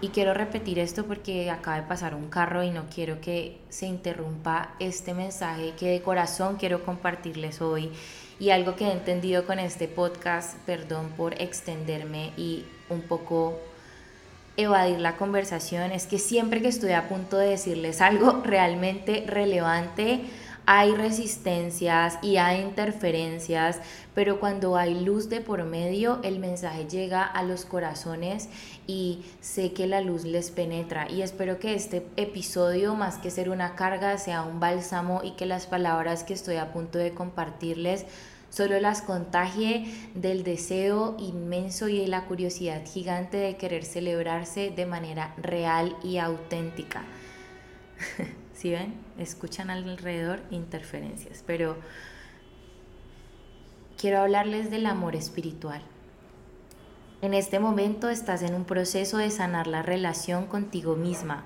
Y 0.00 0.08
quiero 0.08 0.32
repetir 0.32 0.78
esto 0.78 1.04
porque 1.04 1.50
acaba 1.50 1.76
de 1.76 1.82
pasar 1.82 2.14
un 2.14 2.30
carro 2.30 2.62
y 2.62 2.70
no 2.70 2.86
quiero 2.86 3.20
que 3.20 3.58
se 3.68 3.84
interrumpa 3.84 4.74
este 4.78 5.12
mensaje 5.12 5.74
que 5.78 5.90
de 5.90 6.00
corazón 6.00 6.56
quiero 6.56 6.86
compartirles 6.86 7.60
hoy. 7.60 7.92
Y 8.40 8.48
algo 8.48 8.76
que 8.76 8.86
he 8.86 8.92
entendido 8.92 9.44
con 9.44 9.58
este 9.58 9.88
podcast, 9.88 10.56
perdón 10.64 11.10
por 11.18 11.34
extenderme 11.34 12.32
y 12.38 12.64
un 12.88 13.02
poco 13.02 13.58
evadir 14.56 15.00
la 15.00 15.18
conversación, 15.18 15.92
es 15.92 16.06
que 16.06 16.18
siempre 16.18 16.62
que 16.62 16.68
estoy 16.68 16.92
a 16.92 17.08
punto 17.10 17.36
de 17.36 17.50
decirles 17.50 18.00
algo 18.00 18.40
realmente 18.44 19.24
relevante, 19.26 20.22
hay 20.66 20.94
resistencias 20.94 22.18
y 22.22 22.38
hay 22.38 22.62
interferencias, 22.62 23.80
pero 24.14 24.40
cuando 24.40 24.76
hay 24.76 24.98
luz 25.04 25.28
de 25.28 25.40
por 25.40 25.64
medio, 25.64 26.20
el 26.22 26.38
mensaje 26.38 26.86
llega 26.86 27.22
a 27.22 27.42
los 27.42 27.64
corazones 27.64 28.48
y 28.86 29.24
sé 29.40 29.72
que 29.72 29.86
la 29.86 30.00
luz 30.00 30.24
les 30.24 30.50
penetra. 30.50 31.10
Y 31.10 31.22
espero 31.22 31.58
que 31.58 31.74
este 31.74 32.06
episodio, 32.16 32.94
más 32.94 33.18
que 33.18 33.30
ser 33.30 33.50
una 33.50 33.74
carga, 33.74 34.16
sea 34.18 34.42
un 34.42 34.60
bálsamo 34.60 35.20
y 35.22 35.32
que 35.32 35.46
las 35.46 35.66
palabras 35.66 36.24
que 36.24 36.34
estoy 36.34 36.56
a 36.56 36.72
punto 36.72 36.98
de 36.98 37.12
compartirles 37.12 38.06
solo 38.48 38.78
las 38.78 39.02
contagie 39.02 39.92
del 40.14 40.44
deseo 40.44 41.16
inmenso 41.18 41.88
y 41.88 41.98
de 41.98 42.08
la 42.08 42.24
curiosidad 42.24 42.82
gigante 42.86 43.36
de 43.36 43.56
querer 43.56 43.84
celebrarse 43.84 44.70
de 44.70 44.86
manera 44.86 45.34
real 45.36 45.96
y 46.04 46.18
auténtica. 46.18 47.02
si 48.64 48.70
ven? 48.70 48.94
Escuchan 49.18 49.68
alrededor 49.68 50.40
interferencias, 50.50 51.44
pero 51.46 51.76
quiero 53.98 54.20
hablarles 54.20 54.70
del 54.70 54.86
amor 54.86 55.16
espiritual. 55.16 55.82
En 57.20 57.34
este 57.34 57.60
momento 57.60 58.08
estás 58.08 58.40
en 58.40 58.54
un 58.54 58.64
proceso 58.64 59.18
de 59.18 59.30
sanar 59.30 59.66
la 59.66 59.82
relación 59.82 60.46
contigo 60.46 60.96
misma, 60.96 61.44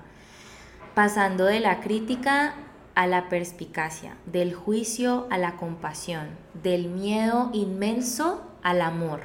pasando 0.95 1.43
de 1.43 1.59
la 1.59 1.81
crítica 1.81 2.53
a 2.95 3.05
la 3.05 3.27
perspicacia, 3.27 4.15
del 4.25 4.53
juicio 4.53 5.27
a 5.29 5.37
la 5.37 5.57
compasión, 5.57 6.29
del 6.63 6.87
miedo 6.87 7.49
inmenso 7.51 8.49
al 8.63 8.81
amor. 8.81 9.23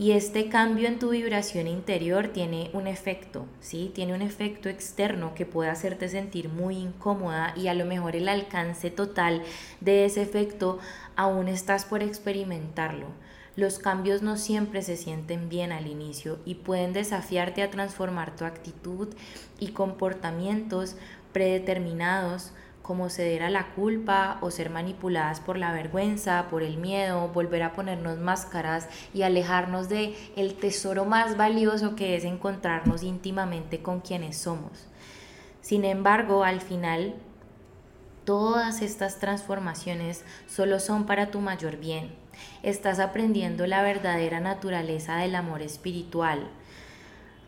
Y 0.00 0.12
este 0.12 0.48
cambio 0.48 0.88
en 0.88 0.98
tu 0.98 1.10
vibración 1.10 1.66
interior 1.66 2.28
tiene 2.28 2.70
un 2.72 2.86
efecto, 2.86 3.44
¿sí? 3.60 3.92
Tiene 3.94 4.14
un 4.14 4.22
efecto 4.22 4.70
externo 4.70 5.34
que 5.34 5.44
puede 5.44 5.68
hacerte 5.68 6.08
sentir 6.08 6.48
muy 6.48 6.78
incómoda 6.78 7.52
y 7.54 7.68
a 7.68 7.74
lo 7.74 7.84
mejor 7.84 8.16
el 8.16 8.30
alcance 8.30 8.90
total 8.90 9.42
de 9.82 10.06
ese 10.06 10.22
efecto 10.22 10.78
aún 11.16 11.48
estás 11.48 11.84
por 11.84 12.02
experimentarlo. 12.02 13.08
Los 13.56 13.78
cambios 13.78 14.22
no 14.22 14.38
siempre 14.38 14.80
se 14.80 14.96
sienten 14.96 15.50
bien 15.50 15.70
al 15.70 15.86
inicio 15.86 16.38
y 16.46 16.54
pueden 16.54 16.94
desafiarte 16.94 17.62
a 17.62 17.70
transformar 17.70 18.34
tu 18.34 18.46
actitud 18.46 19.08
y 19.58 19.72
comportamientos 19.72 20.96
predeterminados 21.34 22.52
como 22.90 23.08
ceder 23.08 23.44
a 23.44 23.50
la 23.50 23.68
culpa 23.68 24.38
o 24.40 24.50
ser 24.50 24.68
manipuladas 24.68 25.38
por 25.38 25.56
la 25.56 25.72
vergüenza, 25.72 26.48
por 26.50 26.64
el 26.64 26.76
miedo, 26.76 27.28
volver 27.28 27.62
a 27.62 27.72
ponernos 27.72 28.18
máscaras 28.18 28.88
y 29.14 29.22
alejarnos 29.22 29.88
de 29.88 30.16
el 30.34 30.54
tesoro 30.54 31.04
más 31.04 31.36
valioso 31.36 31.94
que 31.94 32.16
es 32.16 32.24
encontrarnos 32.24 33.04
íntimamente 33.04 33.80
con 33.80 34.00
quienes 34.00 34.38
somos. 34.38 34.88
Sin 35.60 35.84
embargo, 35.84 36.42
al 36.42 36.60
final 36.60 37.14
todas 38.24 38.82
estas 38.82 39.20
transformaciones 39.20 40.24
solo 40.48 40.80
son 40.80 41.06
para 41.06 41.30
tu 41.30 41.40
mayor 41.40 41.76
bien. 41.76 42.10
Estás 42.64 42.98
aprendiendo 42.98 43.68
la 43.68 43.82
verdadera 43.82 44.40
naturaleza 44.40 45.18
del 45.18 45.36
amor 45.36 45.62
espiritual, 45.62 46.48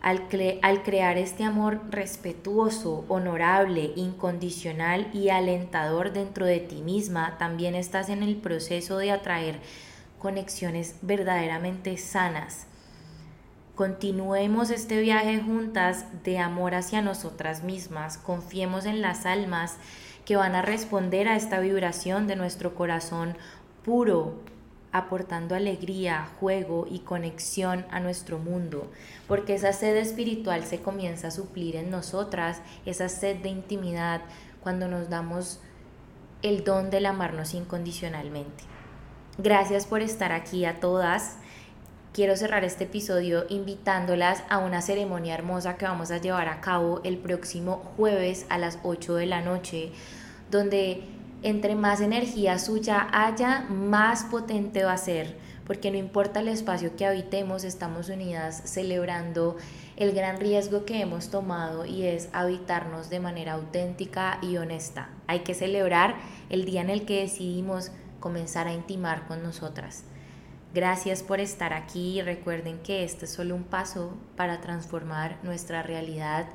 al, 0.03 0.29
crear 0.29 1.17
este 1.17 1.45
amor 1.45 1.81
respetuoso, 1.89 3.05
honorable, 3.09 3.93
incondicional 3.95 5.09
y 5.13 5.29
alentador 5.29 6.13
dentro 6.13 6.45
de 6.45 6.59
ti 6.59 6.83
misma, 6.83 7.39
también 7.39 7.77
estás 7.77 8.09
en 8.09 8.25
el 8.25 8.37
proceso 8.37 8.99
de 8.99 9.13
atraer 9.13 9.61
conexiones 10.19 10.97
verdaderamente 11.03 11.97
sanas. 11.99 12.67
Continuemos 13.77 14.71
este 14.71 15.01
viaje 15.01 15.41
juntas 15.41 16.05
de 16.25 16.41
amor 16.41 16.75
hacia 16.75 17.01
nosotras 17.01 17.63
mismas, 17.63 18.19
confiemos 18.19 18.87
en 18.87 19.03
las 19.03 19.25
almas 19.25 19.77
que 20.25 20.35
van 20.35 20.57
a 20.57 20.63
responder 20.63 21.29
a 21.29 21.37
esta 21.37 21.61
vibración 21.61 22.27
de 22.27 22.37
nuestro 22.37 22.75
corazón 22.75 23.37
puro, 23.85 24.41
aportando 24.93 25.55
alegría, 25.55 26.29
juego 26.39 26.87
y 26.89 27.01
conexión 27.01 27.87
a 27.91 27.99
nuestro 27.99 28.39
mundo, 28.39 28.91
porque 29.27 29.55
esa 29.55 29.73
sed 29.73 29.97
espiritual 29.97 30.65
se 30.65 30.81
comienza 30.81 31.29
a 31.29 31.33
suplir 31.33 31.77
en 31.77 31.91
nosotras, 31.91 32.61
esa 32.85 33.09
sed 33.09 33.39
de 33.39 33.49
intimidad, 33.49 34.21
cuando 34.63 34.89
nos 34.89 35.09
damos 35.09 35.61
el 36.43 36.65
don 36.65 36.91
del 36.91 37.07
amarnos 37.07 37.55
incondicionalmente. 37.55 38.65
Gracias 39.39 39.87
por 39.87 40.03
estar 40.03 40.33
aquí 40.33 40.65
a 40.65 40.79
todas. 40.79 41.37
Quiero 42.13 42.37
cerrar 42.37 42.65
este 42.65 42.85
episodio 42.85 43.47
invitándolas 43.49 44.45
a 44.51 44.59
una 44.59 44.83
ceremonia 44.83 45.35
hermosa 45.35 45.79
que 45.79 45.87
vamos 45.87 46.11
a 46.11 46.19
llevar 46.19 46.49
a 46.49 46.61
cabo 46.61 47.01
el 47.05 47.17
próximo 47.17 47.77
jueves 47.97 48.45
a 48.51 48.59
las 48.59 48.79
8 48.83 49.15
de 49.15 49.27
la 49.27 49.41
noche, 49.41 49.93
donde 50.51 51.03
entre 51.43 51.75
más 51.75 52.01
energía 52.01 52.59
suya 52.59 53.09
haya, 53.13 53.67
más 53.69 54.25
potente 54.25 54.85
va 54.85 54.93
a 54.93 54.99
ser, 54.99 55.37
porque 55.67 55.91
no 55.91 55.97
importa 55.97 56.41
el 56.41 56.49
espacio 56.49 56.97
que 56.97 57.07
habitemos, 57.07 57.65
estamos 57.65 58.09
unidas 58.09 58.63
celebrando 58.65 59.57
el 59.97 60.13
gran 60.13 60.39
riesgo 60.39 60.85
que 60.85 61.01
hemos 61.01 61.31
tomado 61.31 61.85
y 61.85 62.05
es 62.05 62.29
habitarnos 62.33 63.11
de 63.11 63.21
manera 63.21 63.55
auténtica 63.55 64.39
y 64.43 64.57
honesta. 64.57 65.11
Hay 65.27 65.41
que 65.41 65.55
celebrar 65.55 66.17
el 66.51 66.65
día 66.65 66.81
en 66.81 66.91
el 66.91 67.05
que 67.05 67.21
decidimos 67.21 67.91
comenzar 68.21 68.69
a 68.69 68.73
intimar 68.73 69.27
con 69.27 69.43
nosotras. 69.43 70.05
Gracias 70.75 71.23
por 71.23 71.41
estar 71.41 71.75
aquí 71.75 72.19
y 72.19 72.23
recuerden 72.23 72.79
que 72.79 73.05
este 73.05 73.27
es 73.27 73.33
solo 73.33 73.55
un 73.55 73.65
paso 73.65 74.17
para 74.37 74.61
transformar 74.61 75.39
nuestra 75.43 75.83
realidad 75.83 76.47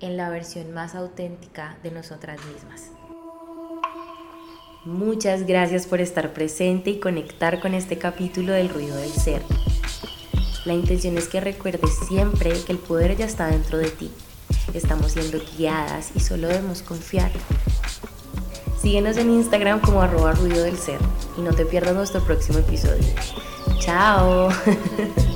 en 0.00 0.16
la 0.16 0.30
versión 0.30 0.72
más 0.72 0.94
auténtica 0.94 1.76
de 1.82 1.90
nosotras 1.90 2.38
mismas. 2.46 2.99
Muchas 4.84 5.46
gracias 5.46 5.86
por 5.86 6.00
estar 6.00 6.32
presente 6.32 6.88
y 6.88 7.00
conectar 7.00 7.60
con 7.60 7.74
este 7.74 7.98
capítulo 7.98 8.52
del 8.54 8.70
ruido 8.70 8.96
del 8.96 9.12
ser. 9.12 9.42
La 10.64 10.72
intención 10.72 11.18
es 11.18 11.28
que 11.28 11.38
recuerdes 11.40 11.90
siempre 12.08 12.52
que 12.64 12.72
el 12.72 12.78
poder 12.78 13.14
ya 13.14 13.26
está 13.26 13.48
dentro 13.48 13.76
de 13.76 13.90
ti. 13.90 14.10
Estamos 14.72 15.12
siendo 15.12 15.38
guiadas 15.58 16.12
y 16.14 16.20
solo 16.20 16.48
debemos 16.48 16.80
confiar. 16.80 17.30
Síguenos 18.80 19.18
en 19.18 19.30
Instagram 19.30 19.80
como 19.80 20.00
arroba 20.00 20.32
ruido 20.32 20.62
del 20.62 20.78
ser 20.78 20.98
y 21.36 21.42
no 21.42 21.52
te 21.52 21.66
pierdas 21.66 21.94
nuestro 21.94 22.24
próximo 22.24 22.60
episodio. 22.60 23.04
Chao. 23.80 24.48